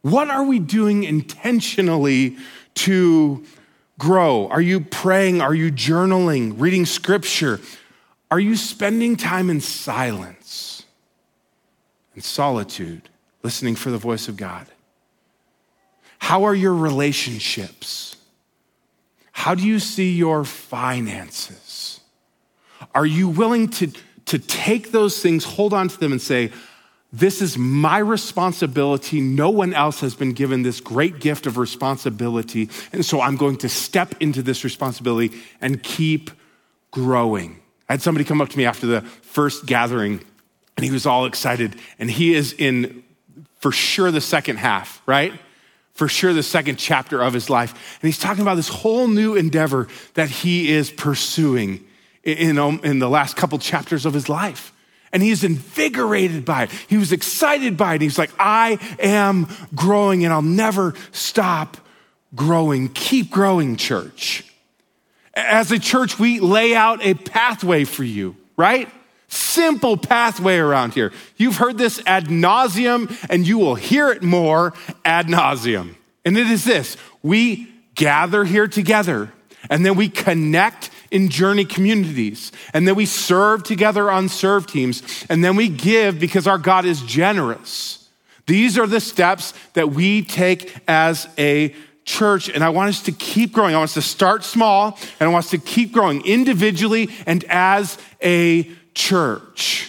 What 0.03 0.31
are 0.31 0.45
we 0.45 0.59
doing 0.59 1.05
intentionally 1.05 2.39
to 2.77 3.45
grow? 3.99 4.49
Are 4.49 4.61
you 4.63 4.81
praying? 4.81 5.43
Are 5.43 5.55
you 5.55 5.71
journaling, 5.71 6.55
reading 6.57 6.87
scripture? 6.87 7.61
Are 8.31 8.41
you 8.41 8.57
spending 8.57 9.17
time 9.17 9.51
in 9.51 9.61
silence? 9.61 10.40
And 12.21 12.25
solitude, 12.27 13.09
listening 13.43 13.75
for 13.75 13.91
the 13.91 13.97
voice 13.97 14.29
of 14.29 14.37
God? 14.37 14.67
How 16.19 16.45
are 16.45 16.55
your 16.55 16.75
relationships? 16.75 18.15
How 19.33 19.55
do 19.55 19.67
you 19.67 19.79
see 19.79 20.13
your 20.13 20.45
finances? 20.45 22.01
Are 22.95 23.07
you 23.07 23.27
willing 23.27 23.69
to, 23.69 23.91
to 24.27 24.39
take 24.39 24.91
those 24.91 25.23
things, 25.23 25.45
hold 25.45 25.73
on 25.73 25.89
to 25.89 25.99
them, 25.99 26.13
and 26.13 26.21
say, 26.21 26.53
This 27.11 27.41
is 27.41 27.57
my 27.57 27.97
responsibility. 27.97 29.23
No 29.23 29.49
one 29.49 29.73
else 29.73 30.01
has 30.01 30.15
been 30.15 30.35
given 30.35 30.63
this 30.63 30.79
great 30.79 31.21
gift 31.21 31.47
of 31.47 31.57
responsibility. 31.57 32.69
And 32.93 33.03
so 33.03 33.23
I'm 33.23 33.37
going 33.37 33.57
to 33.59 33.69
step 33.71 34.15
into 34.21 34.43
this 34.43 34.63
responsibility 34.63 35.41
and 35.63 35.83
keep 35.83 36.31
growing. 36.91 37.61
I 37.89 37.95
had 37.95 38.03
somebody 38.03 38.27
come 38.27 38.43
up 38.43 38.51
to 38.51 38.59
me 38.59 38.67
after 38.67 38.87
the 38.87 39.01
first 39.01 39.65
gathering 39.65 40.21
and 40.81 40.87
he 40.87 40.91
was 40.91 41.05
all 41.05 41.27
excited. 41.27 41.77
And 41.99 42.11
he 42.11 42.35
is 42.35 42.55
in, 42.55 43.05
for 43.59 43.71
sure, 43.71 44.11
the 44.11 44.23
second 44.23 44.57
half, 44.57 45.03
right? 45.05 45.35
For 45.93 46.09
sure, 46.09 46.33
the 46.33 46.43
second 46.43 46.77
chapter 46.77 47.23
of 47.23 47.35
his 47.35 47.51
life. 47.51 47.99
And 48.01 48.09
he's 48.09 48.19
talking 48.19 48.41
about 48.41 48.55
this 48.55 48.71
whole 48.71 49.07
new 49.07 49.37
endeavor 49.37 49.89
that 50.15 50.31
he 50.31 50.71
is 50.71 50.91
pursuing 50.91 51.87
in, 52.25 52.39
in 52.39 52.59
um, 52.59 52.81
the 52.99 53.11
last 53.11 53.37
couple 53.37 53.59
chapters 53.59 54.07
of 54.07 54.15
his 54.15 54.31
life. 54.31 54.73
And 55.13 55.23
he's 55.23 55.45
invigorated 55.45 56.47
by 56.47 56.63
it. 56.63 56.71
He 56.89 56.97
was 56.97 57.13
excited 57.13 57.77
by 57.77 57.97
it. 57.97 58.01
He's 58.01 58.17
like, 58.17 58.31
I 58.39 58.79
am 58.99 59.49
growing 59.75 60.25
and 60.25 60.33
I'll 60.33 60.41
never 60.41 60.95
stop 61.13 61.77
growing. 62.35 62.89
Keep 62.89 63.31
growing, 63.31 63.77
church. 63.77 64.47
As 65.35 65.71
a 65.73 65.79
church, 65.79 66.19
we 66.19 66.41
lay 66.41 66.75
out 66.75 67.05
a 67.05 67.13
pathway 67.13 67.85
for 67.85 68.03
you, 68.03 68.35
right? 68.57 68.89
Simple 69.33 69.97
pathway 69.97 70.59
around 70.59 70.95
here. 70.95 71.13
You've 71.37 71.57
heard 71.57 71.79
this 71.79 72.03
ad 72.05 72.27
nauseum, 72.27 73.17
and 73.31 73.47
you 73.47 73.59
will 73.59 73.77
hear 73.77 74.11
it 74.11 74.25
more 74.25 74.75
ad 75.05 75.29
nauseum. 75.29 75.95
And 76.25 76.37
it 76.37 76.49
is 76.49 76.65
this 76.65 76.97
we 77.23 77.73
gather 77.95 78.45
here 78.45 78.67
together, 78.67 79.33
and 79.71 79.87
then 79.87 79.95
we 79.95 80.09
connect 80.09 80.91
in 81.13 81.29
journey 81.29 81.65
communities, 81.65 82.51
and 82.75 82.89
then 82.89 82.97
we 82.97 83.07
serve 83.07 83.63
together 83.63 84.11
on 84.11 84.29
serve 84.29 84.67
teams, 84.67 85.25
and 85.29 85.45
then 85.45 85.55
we 85.55 85.69
give 85.69 86.19
because 86.19 86.49
our 86.49 86.59
God 86.59 86.85
is 86.85 87.01
generous. 87.03 88.09
These 88.47 88.79
are 88.79 88.87
the 88.87 89.01
steps 89.01 89.55
that 89.75 89.91
we 89.91 90.23
take 90.23 90.75
as 90.89 91.29
a 91.39 91.73
church, 92.05 92.49
and 92.49 92.65
I 92.65 92.71
want 92.71 92.89
us 92.89 93.03
to 93.03 93.13
keep 93.13 93.53
growing. 93.53 93.77
I 93.77 93.79
want 93.79 93.91
us 93.91 93.95
to 93.95 94.03
start 94.03 94.43
small, 94.43 94.99
and 95.21 95.29
I 95.29 95.33
want 95.33 95.45
us 95.45 95.51
to 95.53 95.59
keep 95.59 95.93
growing 95.93 96.27
individually 96.27 97.11
and 97.27 97.45
as 97.49 97.97
a 98.21 98.69
church. 98.95 99.87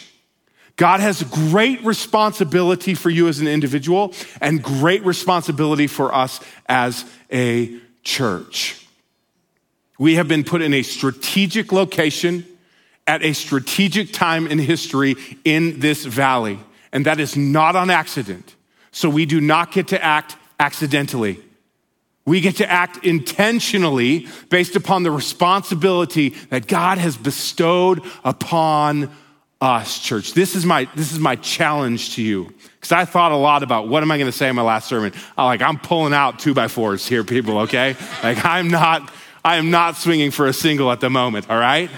God 0.76 1.00
has 1.00 1.22
great 1.24 1.84
responsibility 1.84 2.96
for 2.96 3.10
you 3.10 3.28
as 3.28 3.40
an 3.40 3.48
individual 3.48 4.14
and 4.42 4.64
great 4.64 5.06
responsibility 5.06 5.88
for 5.88 6.14
us 6.14 6.40
as 6.68 7.06
a 7.32 7.80
church. 8.04 8.84
We 10.00 10.16
have 10.16 10.28
been 10.28 10.44
put 10.44 10.64
in 10.64 10.74
a 10.74 10.82
strategic 10.82 11.72
location 11.72 12.46
at 13.06 13.24
a 13.24 13.34
strategic 13.34 14.12
time 14.14 14.48
in 14.48 14.58
history 14.58 15.16
in 15.46 15.80
this 15.80 16.06
valley, 16.06 16.60
and 16.92 17.06
that 17.06 17.20
is 17.20 17.38
not 17.38 17.76
on 17.76 17.90
accident. 17.90 18.56
So 18.92 19.10
we 19.10 19.26
do 19.26 19.40
not 19.40 19.72
get 19.72 19.90
to 19.90 20.04
act 20.04 20.36
accidentally. 20.60 21.40
We 22.26 22.40
get 22.40 22.58
to 22.58 22.70
act 22.70 23.04
intentionally 23.04 24.28
based 24.50 24.76
upon 24.76 25.04
the 25.04 25.12
responsibility 25.12 26.30
that 26.50 26.68
God 26.68 26.98
has 26.98 27.18
bestowed 27.18 28.04
upon 28.24 29.10
us, 29.60 30.00
church. 30.00 30.34
This 30.34 30.56
is 30.56 30.66
my, 30.66 30.88
this 30.96 31.12
is 31.12 31.20
my 31.20 31.36
challenge 31.36 32.16
to 32.16 32.22
you. 32.22 32.54
Because 32.76 32.92
I 32.92 33.06
thought 33.06 33.32
a 33.32 33.36
lot 33.38 33.64
about 33.64 33.88
what 33.88 34.02
am 34.02 34.12
I 34.12 34.18
going 34.18 34.32
to 34.32 34.36
say 34.36 34.50
in 34.50 34.56
my 34.56 34.62
last 34.64 34.88
sermon. 34.88 35.14
I'm 35.38 35.46
like, 35.46 35.62
I'm 35.62 35.78
pulling 35.78 36.14
out 36.14 36.40
two 36.40 36.54
by 36.54 36.68
fours 36.68 37.08
here, 37.08 37.24
people, 37.24 37.60
okay? 37.60 37.96
like, 38.24 38.44
I'm 38.44 38.70
not, 38.70 39.12
I 39.46 39.58
am 39.58 39.70
not 39.70 39.98
swinging 39.98 40.32
for 40.32 40.48
a 40.48 40.54
single 40.54 40.92
at 40.92 41.00
the 41.00 41.10
moment, 41.10 41.50
all 41.50 41.60
right? 41.60 41.92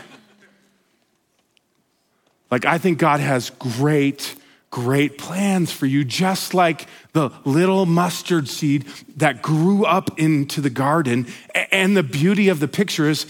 Like, 2.52 2.66
I 2.66 2.78
think 2.78 2.98
God 2.98 3.20
has 3.20 3.50
great 3.50 4.36
great 4.74 5.20
plans 5.20 5.72
for 5.72 5.86
you, 5.86 6.04
just 6.04 6.56
like 6.56 6.88
the 7.12 7.30
little 7.46 7.86
mustard 7.86 8.50
seed 8.50 8.84
that 9.16 9.40
grew 9.44 9.86
up 9.86 10.20
into 10.20 10.62
the 10.62 10.70
garden. 10.72 11.28
And 11.72 11.96
the 11.96 12.02
beauty 12.02 12.50
of 12.50 12.60
the 12.60 12.68
picture 12.68 13.08
is 13.08 13.28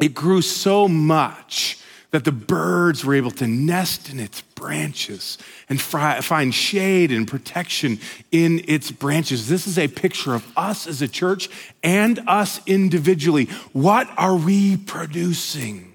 it 0.00 0.12
grew 0.12 0.42
so 0.42 0.88
much 0.88 1.78
that 2.10 2.24
the 2.24 2.32
birds 2.32 3.04
were 3.04 3.14
able 3.14 3.30
to 3.30 3.46
nest 3.46 4.10
in 4.10 4.18
its 4.18 4.40
branches 4.56 5.38
and 5.68 5.80
find 5.80 6.52
shade 6.52 7.12
and 7.12 7.28
protection 7.28 8.00
in 8.32 8.64
its 8.66 8.90
branches. 8.90 9.48
This 9.48 9.68
is 9.68 9.78
a 9.78 9.86
picture 9.86 10.34
of 10.34 10.52
us 10.58 10.88
as 10.88 11.00
a 11.00 11.06
church 11.06 11.48
and 11.84 12.18
us 12.26 12.60
individually. 12.66 13.44
What 13.72 14.10
are 14.16 14.34
we 14.34 14.78
producing? 14.78 15.92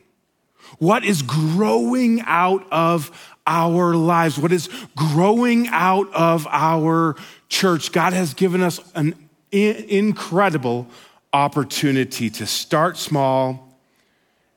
What 0.79 1.03
is 1.03 1.23
growing 1.23 2.21
out 2.21 2.65
of 2.71 3.35
our 3.47 3.95
lives? 3.95 4.37
What 4.37 4.51
is 4.51 4.69
growing 4.95 5.67
out 5.69 6.13
of 6.13 6.45
our 6.47 7.15
church? 7.49 7.91
God 7.91 8.13
has 8.13 8.35
given 8.35 8.61
us 8.61 8.79
an 8.93 9.15
incredible 9.51 10.87
opportunity 11.33 12.29
to 12.29 12.45
start 12.45 12.97
small 12.97 13.75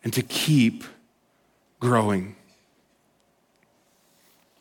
and 0.04 0.12
to 0.12 0.22
keep 0.22 0.84
growing. 1.78 2.36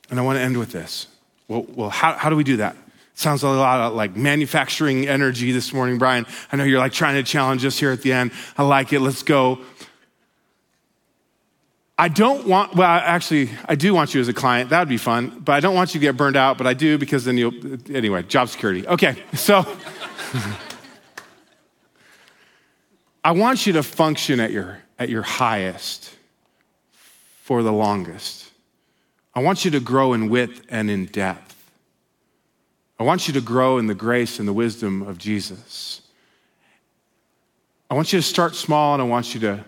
And 0.10 0.20
I 0.20 0.22
want 0.24 0.38
to 0.38 0.42
end 0.42 0.58
with 0.58 0.72
this. 0.72 1.08
Well, 1.48 1.66
well 1.76 1.90
how, 1.90 2.14
how 2.14 2.30
do 2.30 2.36
we 2.36 2.44
do 2.44 2.58
that? 2.58 2.76
Sounds 3.14 3.44
a 3.44 3.50
lot 3.50 3.94
like 3.96 4.16
manufacturing 4.16 5.08
energy 5.08 5.52
this 5.52 5.74
morning, 5.74 5.98
Brian. 5.98 6.26
I 6.52 6.56
know 6.56 6.64
you're 6.64 6.80
like 6.80 6.94
trying 6.94 7.16
to 7.16 7.24
challenge 7.24 7.66
us 7.66 7.78
here 7.78 7.92
at 7.92 8.02
the 8.02 8.14
end. 8.14 8.32
I 8.58 8.64
like 8.64 8.94
it. 8.94 9.02
Let's 9.02 9.24
go. 9.24 9.60
I 12.00 12.08
don't 12.08 12.48
want, 12.48 12.76
well, 12.76 12.88
actually, 12.90 13.50
I 13.66 13.76
do 13.76 13.94
want 13.94 14.14
you 14.14 14.22
as 14.22 14.30
a 14.30 14.34
client. 14.34 14.70
That 14.70 14.80
would 14.80 14.88
be 14.88 14.96
fun. 14.96 15.42
But 15.44 15.52
I 15.52 15.60
don't 15.60 15.76
want 15.76 15.94
you 15.94 16.00
to 16.00 16.06
get 16.06 16.16
burned 16.16 16.38
out, 16.38 16.58
but 16.58 16.66
I 16.66 16.74
do 16.74 16.98
because 16.98 17.26
then 17.26 17.38
you'll, 17.38 17.54
anyway, 17.94 18.24
job 18.24 18.48
security. 18.48 18.88
Okay, 18.88 19.22
so 19.34 19.66
I 23.22 23.34
want 23.34 23.68
you 23.68 23.74
to 23.74 23.84
function 23.84 24.40
at 24.40 24.52
your, 24.52 24.80
at 24.98 25.10
your 25.10 25.24
highest 25.24 26.16
for 27.42 27.64
the 27.64 27.74
longest. 27.74 28.50
I 29.36 29.42
want 29.42 29.66
you 29.66 29.72
to 29.72 29.82
grow 29.82 30.14
in 30.14 30.30
width 30.30 30.66
and 30.70 30.90
in 30.90 31.08
depth. 31.08 31.54
I 32.98 33.04
want 33.04 33.28
you 33.28 33.34
to 33.34 33.42
grow 33.42 33.78
in 33.78 33.88
the 33.88 33.96
grace 33.96 34.40
and 34.40 34.48
the 34.48 34.54
wisdom 34.54 35.02
of 35.02 35.18
Jesus. 35.18 36.02
I 37.90 37.94
want 37.96 38.14
you 38.14 38.20
to 38.20 38.24
start 38.24 38.56
small 38.56 38.94
and 38.94 39.04
I 39.04 39.06
want 39.06 39.34
you 39.34 39.42
to 39.42 39.66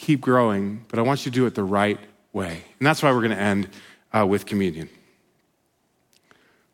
keep 0.00 0.20
growing, 0.20 0.84
but 0.88 0.98
I 0.98 1.02
want 1.02 1.24
you 1.26 1.30
to 1.30 1.34
do 1.34 1.46
it 1.46 1.54
the 1.54 1.62
right 1.62 1.98
way. 2.32 2.62
And 2.78 2.86
that's 2.86 3.02
why 3.02 3.12
we're 3.12 3.20
going 3.20 3.30
to 3.32 3.38
end 3.38 3.68
uh, 4.12 4.26
with 4.26 4.46
communion. 4.46 4.88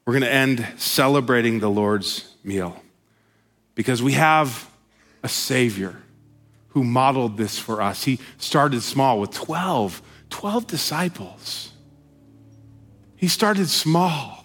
We're 0.04 0.12
going 0.12 0.22
to 0.22 0.32
end 0.32 0.66
celebrating 0.76 1.58
the 1.58 1.68
Lord's 1.68 2.32
meal 2.44 2.80
because 3.74 4.02
we 4.02 4.12
have 4.12 4.70
a 5.24 5.28
Savior 5.28 5.96
who 6.68 6.84
modeled 6.84 7.36
this 7.36 7.58
for 7.58 7.82
us. 7.82 8.04
He 8.04 8.20
started 8.38 8.82
small 8.82 9.18
with 9.18 9.32
12, 9.32 10.00
12 10.30 10.66
disciples. 10.68 11.72
He 13.16 13.26
started 13.26 13.68
small. 13.68 14.44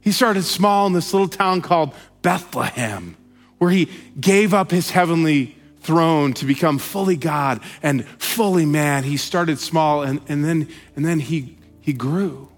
He 0.00 0.10
started 0.10 0.42
small 0.42 0.88
in 0.88 0.92
this 0.92 1.12
little 1.12 1.28
town 1.28 1.62
called 1.62 1.94
Bethlehem, 2.22 3.16
where 3.58 3.70
he 3.70 3.88
gave 4.18 4.52
up 4.52 4.72
his 4.72 4.90
heavenly 4.90 5.56
throne 5.82 6.32
to 6.34 6.44
become 6.44 6.78
fully 6.78 7.16
God 7.16 7.60
and 7.82 8.06
fully 8.18 8.66
man. 8.66 9.04
He 9.04 9.16
started 9.16 9.58
small 9.58 10.02
and, 10.02 10.20
and 10.28 10.44
then, 10.44 10.68
and 10.96 11.04
then 11.04 11.20
he, 11.20 11.58
he 11.80 11.92
grew. 11.92 12.48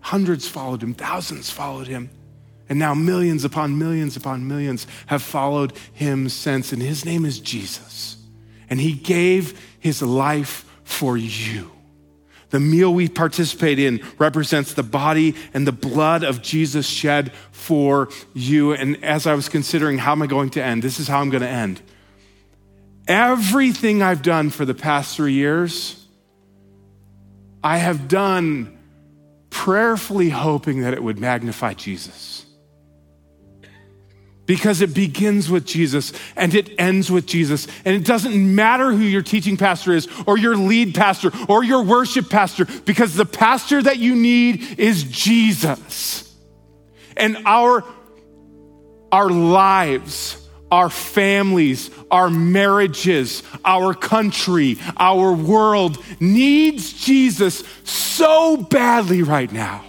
Hundreds 0.00 0.48
followed 0.48 0.82
him, 0.82 0.94
thousands 0.94 1.50
followed 1.50 1.86
him. 1.86 2.10
And 2.68 2.78
now 2.78 2.94
millions 2.94 3.44
upon 3.44 3.78
millions 3.78 4.16
upon 4.16 4.48
millions 4.48 4.86
have 5.06 5.22
followed 5.22 5.74
him 5.92 6.28
since. 6.28 6.72
And 6.72 6.80
his 6.80 7.04
name 7.04 7.24
is 7.24 7.38
Jesus. 7.38 8.16
And 8.70 8.80
he 8.80 8.92
gave 8.94 9.60
his 9.78 10.00
life 10.00 10.64
for 10.84 11.16
you. 11.16 11.70
The 12.52 12.60
meal 12.60 12.92
we 12.92 13.08
participate 13.08 13.78
in 13.78 14.00
represents 14.18 14.74
the 14.74 14.82
body 14.82 15.34
and 15.54 15.66
the 15.66 15.72
blood 15.72 16.22
of 16.22 16.42
Jesus 16.42 16.86
shed 16.86 17.32
for 17.50 18.10
you. 18.34 18.74
And 18.74 19.02
as 19.02 19.26
I 19.26 19.34
was 19.34 19.48
considering 19.48 19.96
how 19.96 20.12
am 20.12 20.20
I 20.22 20.26
going 20.26 20.50
to 20.50 20.62
end, 20.62 20.82
this 20.82 21.00
is 21.00 21.08
how 21.08 21.20
I'm 21.20 21.30
going 21.30 21.42
to 21.42 21.48
end. 21.48 21.80
Everything 23.08 24.02
I've 24.02 24.22
done 24.22 24.50
for 24.50 24.66
the 24.66 24.74
past 24.74 25.16
three 25.16 25.32
years, 25.32 26.06
I 27.64 27.78
have 27.78 28.06
done 28.06 28.78
prayerfully 29.48 30.28
hoping 30.28 30.82
that 30.82 30.92
it 30.92 31.02
would 31.02 31.18
magnify 31.18 31.72
Jesus 31.72 32.44
because 34.46 34.80
it 34.80 34.94
begins 34.94 35.48
with 35.48 35.64
Jesus 35.64 36.12
and 36.36 36.54
it 36.54 36.74
ends 36.78 37.10
with 37.10 37.26
Jesus. 37.26 37.66
And 37.84 37.94
it 37.94 38.04
doesn't 38.04 38.54
matter 38.54 38.90
who 38.92 39.02
your 39.02 39.22
teaching 39.22 39.56
pastor 39.56 39.92
is, 39.92 40.08
or 40.26 40.36
your 40.36 40.56
lead 40.56 40.94
pastor, 40.94 41.30
or 41.48 41.62
your 41.62 41.82
worship 41.82 42.28
pastor, 42.28 42.66
because 42.84 43.14
the 43.14 43.24
pastor 43.24 43.82
that 43.82 43.98
you 43.98 44.14
need 44.14 44.78
is 44.78 45.04
Jesus. 45.04 46.34
And 47.16 47.38
our, 47.46 47.84
our 49.10 49.30
lives, 49.30 50.38
our 50.70 50.90
families, 50.90 51.90
our 52.10 52.30
marriages, 52.30 53.42
our 53.64 53.94
country, 53.94 54.78
our 54.96 55.32
world 55.32 56.02
needs 56.18 56.92
Jesus 56.94 57.62
so 57.84 58.56
badly 58.56 59.22
right 59.22 59.52
now. 59.52 59.84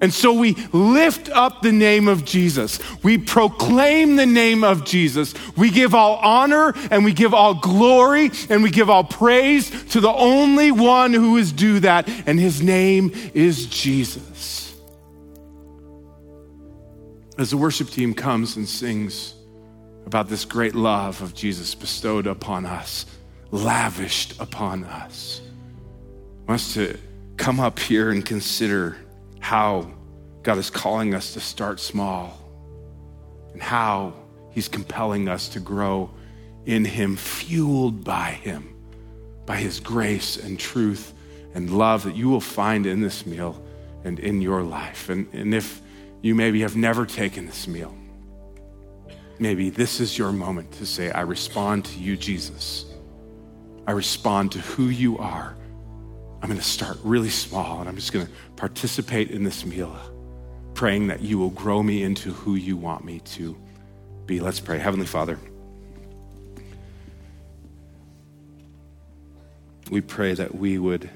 And 0.00 0.14
so 0.14 0.32
we 0.32 0.54
lift 0.72 1.28
up 1.28 1.60
the 1.60 1.72
name 1.72 2.08
of 2.08 2.24
Jesus. 2.24 2.78
We 3.02 3.18
proclaim 3.18 4.16
the 4.16 4.26
name 4.26 4.64
of 4.64 4.84
Jesus. 4.84 5.34
We 5.56 5.70
give 5.70 5.94
all 5.94 6.16
honor 6.16 6.72
and 6.90 7.04
we 7.04 7.12
give 7.12 7.34
all 7.34 7.54
glory 7.54 8.30
and 8.48 8.62
we 8.62 8.70
give 8.70 8.88
all 8.88 9.04
praise 9.04 9.70
to 9.92 10.00
the 10.00 10.12
only 10.12 10.72
one 10.72 11.12
who 11.12 11.36
is 11.36 11.52
due 11.52 11.80
that, 11.80 12.08
and 12.26 12.40
his 12.40 12.62
name 12.62 13.12
is 13.34 13.66
Jesus. 13.66 14.74
As 17.36 17.50
the 17.50 17.56
worship 17.58 17.90
team 17.90 18.14
comes 18.14 18.56
and 18.56 18.68
sings 18.68 19.34
about 20.06 20.28
this 20.28 20.44
great 20.46 20.74
love 20.74 21.20
of 21.20 21.34
Jesus 21.34 21.74
bestowed 21.74 22.26
upon 22.26 22.64
us, 22.64 23.04
lavished 23.50 24.40
upon 24.40 24.84
us, 24.84 25.42
I 26.46 26.52
want 26.52 26.60
us 26.60 26.74
to 26.74 26.98
come 27.36 27.60
up 27.60 27.78
here 27.78 28.10
and 28.10 28.24
consider 28.24 28.96
how 29.40 29.90
God 30.42 30.58
is 30.58 30.70
calling 30.70 31.14
us 31.14 31.34
to 31.34 31.40
start 31.40 31.80
small 31.80 32.38
and 33.52 33.60
how 33.62 34.14
He's 34.50 34.68
compelling 34.68 35.28
us 35.28 35.48
to 35.50 35.60
grow 35.60 36.10
in 36.66 36.84
Him, 36.84 37.16
fueled 37.16 38.04
by 38.04 38.30
Him, 38.30 38.74
by 39.46 39.56
His 39.56 39.80
grace 39.80 40.36
and 40.36 40.58
truth 40.58 41.14
and 41.54 41.70
love 41.76 42.04
that 42.04 42.16
you 42.16 42.28
will 42.28 42.40
find 42.40 42.86
in 42.86 43.00
this 43.00 43.26
meal 43.26 43.62
and 44.04 44.18
in 44.18 44.40
your 44.40 44.62
life. 44.62 45.08
And, 45.08 45.32
and 45.32 45.54
if 45.54 45.80
you 46.22 46.34
maybe 46.34 46.60
have 46.60 46.76
never 46.76 47.06
taken 47.06 47.46
this 47.46 47.66
meal, 47.66 47.94
maybe 49.38 49.70
this 49.70 50.00
is 50.00 50.16
your 50.16 50.32
moment 50.32 50.70
to 50.72 50.86
say, 50.86 51.10
I 51.10 51.22
respond 51.22 51.84
to 51.86 51.98
you, 51.98 52.16
Jesus. 52.16 52.86
I 53.86 53.92
respond 53.92 54.52
to 54.52 54.58
who 54.60 54.84
you 54.84 55.18
are. 55.18 55.56
I'm 56.42 56.48
going 56.48 56.58
to 56.58 56.64
start 56.64 56.98
really 57.04 57.28
small 57.28 57.80
and 57.80 57.88
I'm 57.88 57.96
just 57.96 58.12
going 58.12 58.26
to 58.26 58.32
participate 58.56 59.30
in 59.30 59.44
this 59.44 59.64
meal, 59.66 59.94
praying 60.74 61.08
that 61.08 61.20
you 61.20 61.38
will 61.38 61.50
grow 61.50 61.82
me 61.82 62.02
into 62.02 62.32
who 62.32 62.54
you 62.54 62.76
want 62.76 63.04
me 63.04 63.20
to 63.20 63.56
be. 64.26 64.40
Let's 64.40 64.60
pray. 64.60 64.78
Heavenly 64.78 65.06
Father, 65.06 65.38
we 69.90 70.00
pray 70.00 70.34
that 70.34 70.54
we 70.54 70.78
would 70.78 71.10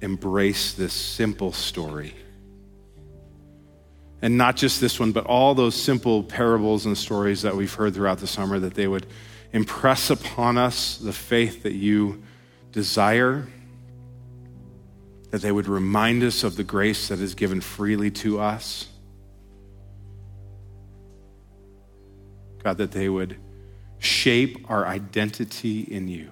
embrace 0.00 0.74
this 0.74 0.92
simple 0.92 1.52
story. 1.52 2.14
And 4.22 4.38
not 4.38 4.56
just 4.56 4.80
this 4.80 5.00
one, 5.00 5.12
but 5.12 5.26
all 5.26 5.54
those 5.54 5.74
simple 5.74 6.22
parables 6.22 6.86
and 6.86 6.96
stories 6.96 7.42
that 7.42 7.56
we've 7.56 7.72
heard 7.72 7.94
throughout 7.94 8.18
the 8.18 8.26
summer, 8.26 8.58
that 8.58 8.74
they 8.74 8.86
would 8.86 9.06
impress 9.52 10.10
upon 10.10 10.58
us 10.58 10.98
the 10.98 11.12
faith 11.12 11.62
that 11.64 11.74
you 11.74 12.22
desire 12.72 13.46
that 15.30 15.42
they 15.42 15.52
would 15.52 15.68
remind 15.68 16.22
us 16.22 16.44
of 16.44 16.56
the 16.56 16.64
grace 16.64 17.08
that 17.08 17.20
is 17.20 17.34
given 17.34 17.60
freely 17.60 18.10
to 18.10 18.40
us. 18.40 18.88
God, 22.62 22.78
that 22.78 22.92
they 22.92 23.08
would 23.08 23.36
shape 23.98 24.70
our 24.70 24.86
identity 24.86 25.80
in 25.80 26.08
you. 26.08 26.30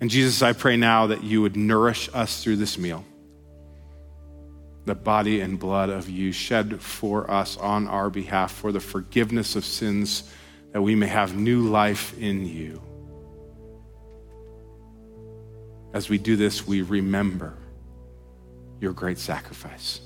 And 0.00 0.10
Jesus, 0.10 0.42
I 0.42 0.52
pray 0.52 0.76
now 0.76 1.06
that 1.06 1.22
you 1.22 1.42
would 1.42 1.56
nourish 1.56 2.10
us 2.12 2.42
through 2.42 2.56
this 2.56 2.76
meal. 2.76 3.04
The 4.84 4.94
body 4.94 5.40
and 5.40 5.58
blood 5.58 5.88
of 5.88 6.10
you 6.10 6.30
shed 6.30 6.80
for 6.80 7.30
us 7.30 7.56
on 7.56 7.88
our 7.88 8.10
behalf 8.10 8.52
for 8.52 8.70
the 8.70 8.80
forgiveness 8.80 9.56
of 9.56 9.64
sins, 9.64 10.30
that 10.72 10.82
we 10.82 10.94
may 10.94 11.06
have 11.06 11.34
new 11.34 11.62
life 11.62 12.18
in 12.18 12.46
you. 12.46 12.82
As 15.94 16.10
we 16.10 16.18
do 16.18 16.34
this, 16.34 16.66
we 16.66 16.82
remember 16.82 17.54
your 18.80 18.92
great 18.92 19.18
sacrifice. 19.18 20.00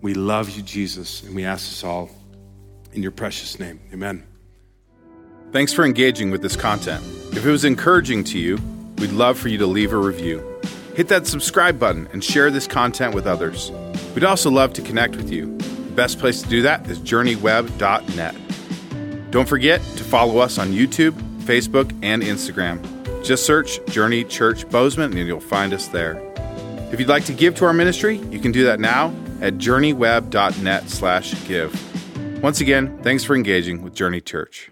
We 0.00 0.14
love 0.14 0.50
you, 0.50 0.62
Jesus, 0.62 1.24
and 1.24 1.34
we 1.34 1.44
ask 1.44 1.68
this 1.68 1.82
all 1.82 2.08
in 2.92 3.02
your 3.02 3.10
precious 3.10 3.58
name. 3.58 3.80
Amen. 3.92 4.24
Thanks 5.50 5.72
for 5.72 5.84
engaging 5.84 6.30
with 6.30 6.40
this 6.40 6.54
content. 6.54 7.04
If 7.32 7.44
it 7.44 7.50
was 7.50 7.64
encouraging 7.64 8.22
to 8.24 8.38
you, 8.38 8.58
we'd 8.98 9.10
love 9.10 9.38
for 9.38 9.48
you 9.48 9.58
to 9.58 9.66
leave 9.66 9.92
a 9.92 9.98
review. 9.98 10.40
Hit 10.94 11.08
that 11.08 11.26
subscribe 11.26 11.80
button 11.80 12.08
and 12.12 12.22
share 12.22 12.50
this 12.50 12.68
content 12.68 13.14
with 13.14 13.26
others. 13.26 13.72
We'd 14.14 14.24
also 14.24 14.50
love 14.50 14.72
to 14.74 14.82
connect 14.82 15.16
with 15.16 15.32
you. 15.32 15.56
The 15.56 15.92
best 15.94 16.20
place 16.20 16.42
to 16.42 16.48
do 16.48 16.62
that 16.62 16.88
is 16.88 17.00
journeyweb.net. 17.00 18.36
Don't 19.32 19.48
forget 19.48 19.80
to 19.80 20.04
follow 20.04 20.38
us 20.38 20.58
on 20.58 20.68
YouTube, 20.68 21.12
Facebook, 21.44 21.90
and 22.02 22.22
Instagram. 22.22 22.91
Just 23.22 23.46
search 23.46 23.84
Journey 23.86 24.24
Church 24.24 24.68
Bozeman 24.68 25.16
and 25.16 25.26
you'll 25.26 25.40
find 25.40 25.72
us 25.72 25.88
there. 25.88 26.20
If 26.92 27.00
you'd 27.00 27.08
like 27.08 27.24
to 27.26 27.32
give 27.32 27.54
to 27.56 27.64
our 27.64 27.72
ministry, 27.72 28.16
you 28.30 28.38
can 28.38 28.52
do 28.52 28.64
that 28.64 28.80
now 28.80 29.14
at 29.40 29.54
journeyweb.net 29.54 30.90
slash 30.90 31.46
give. 31.46 32.42
Once 32.42 32.60
again, 32.60 32.98
thanks 33.02 33.24
for 33.24 33.34
engaging 33.34 33.82
with 33.82 33.94
Journey 33.94 34.20
Church. 34.20 34.70